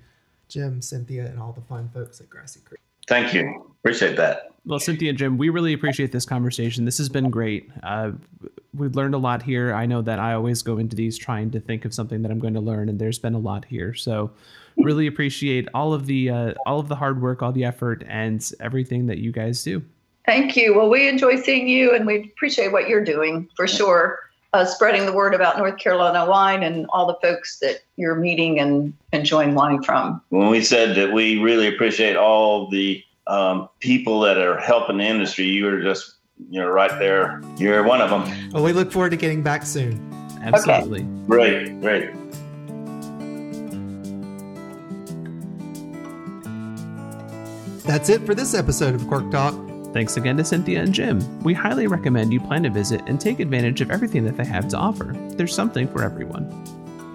[0.47, 2.79] Jim, Cynthia, and all the fun folks at Grassy Creek.
[3.07, 3.73] Thank you.
[3.81, 4.51] Appreciate that.
[4.67, 6.83] Well, Cynthia and Jim, we really appreciate this conversation.
[6.83, 7.69] This has been great.
[7.83, 8.11] Uh,
[8.73, 9.73] we've learned a lot here.
[9.73, 12.39] I know that I always go into these trying to think of something that I'm
[12.39, 13.93] going to learn, and there's been a lot here.
[13.93, 14.29] So,
[14.75, 18.45] really appreciate all of the uh, all of the hard work, all the effort, and
[18.59, 19.81] everything that you guys do.
[20.25, 20.75] Thank you.
[20.75, 24.19] Well, we enjoy seeing you and we appreciate what you're doing for sure.
[24.51, 28.59] Uh, spreading the word about North Carolina wine and all the folks that you're meeting
[28.59, 30.21] and enjoying wine from.
[30.29, 35.03] When we said that we really appreciate all the um, people that are helping the
[35.03, 36.15] industry, you are just,
[36.49, 37.41] you know, right there.
[37.57, 38.51] You're one of them.
[38.51, 39.99] Well, we look forward to getting back soon.
[40.41, 41.03] Absolutely.
[41.25, 42.13] Great, great.
[47.85, 49.55] That's it for this episode of Cork Talk.
[49.93, 51.41] Thanks again to Cynthia and Jim.
[51.41, 54.67] We highly recommend you plan to visit and take advantage of everything that they have
[54.69, 55.15] to offer.
[55.31, 56.51] There's something for everyone.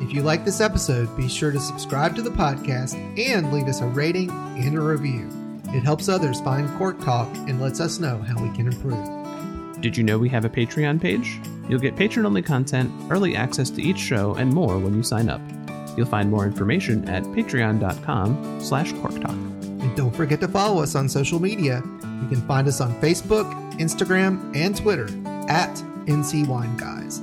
[0.00, 3.64] If If you like this episode, be sure to subscribe to the podcast and leave
[3.64, 5.26] us a rating and a review.
[5.74, 9.80] It helps others find Cork Talk and lets us know how we can improve.
[9.80, 11.40] Did you know we have a Patreon page?
[11.68, 15.28] You'll get patron only content, early access to each show, and more when you sign
[15.28, 15.40] up.
[15.96, 19.30] You'll find more information at patreon.com slash corktalk.
[19.82, 21.82] And don't forget to follow us on social media.
[22.22, 25.06] You can find us on Facebook, Instagram, and Twitter
[25.48, 25.74] at
[26.06, 27.18] NC Wine Guys.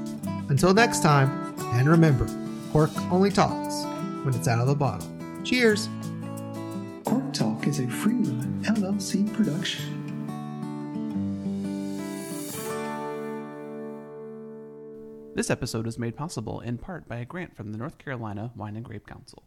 [0.50, 2.28] Until next time, and remember,
[2.72, 3.84] cork only talks
[4.26, 5.08] when it's out of the bottle.
[5.44, 5.88] Cheers!
[7.10, 9.84] Cork Talk is a free run LLC production.
[15.34, 18.76] This episode is made possible in part by a grant from the North Carolina Wine
[18.76, 19.42] and Grape Council.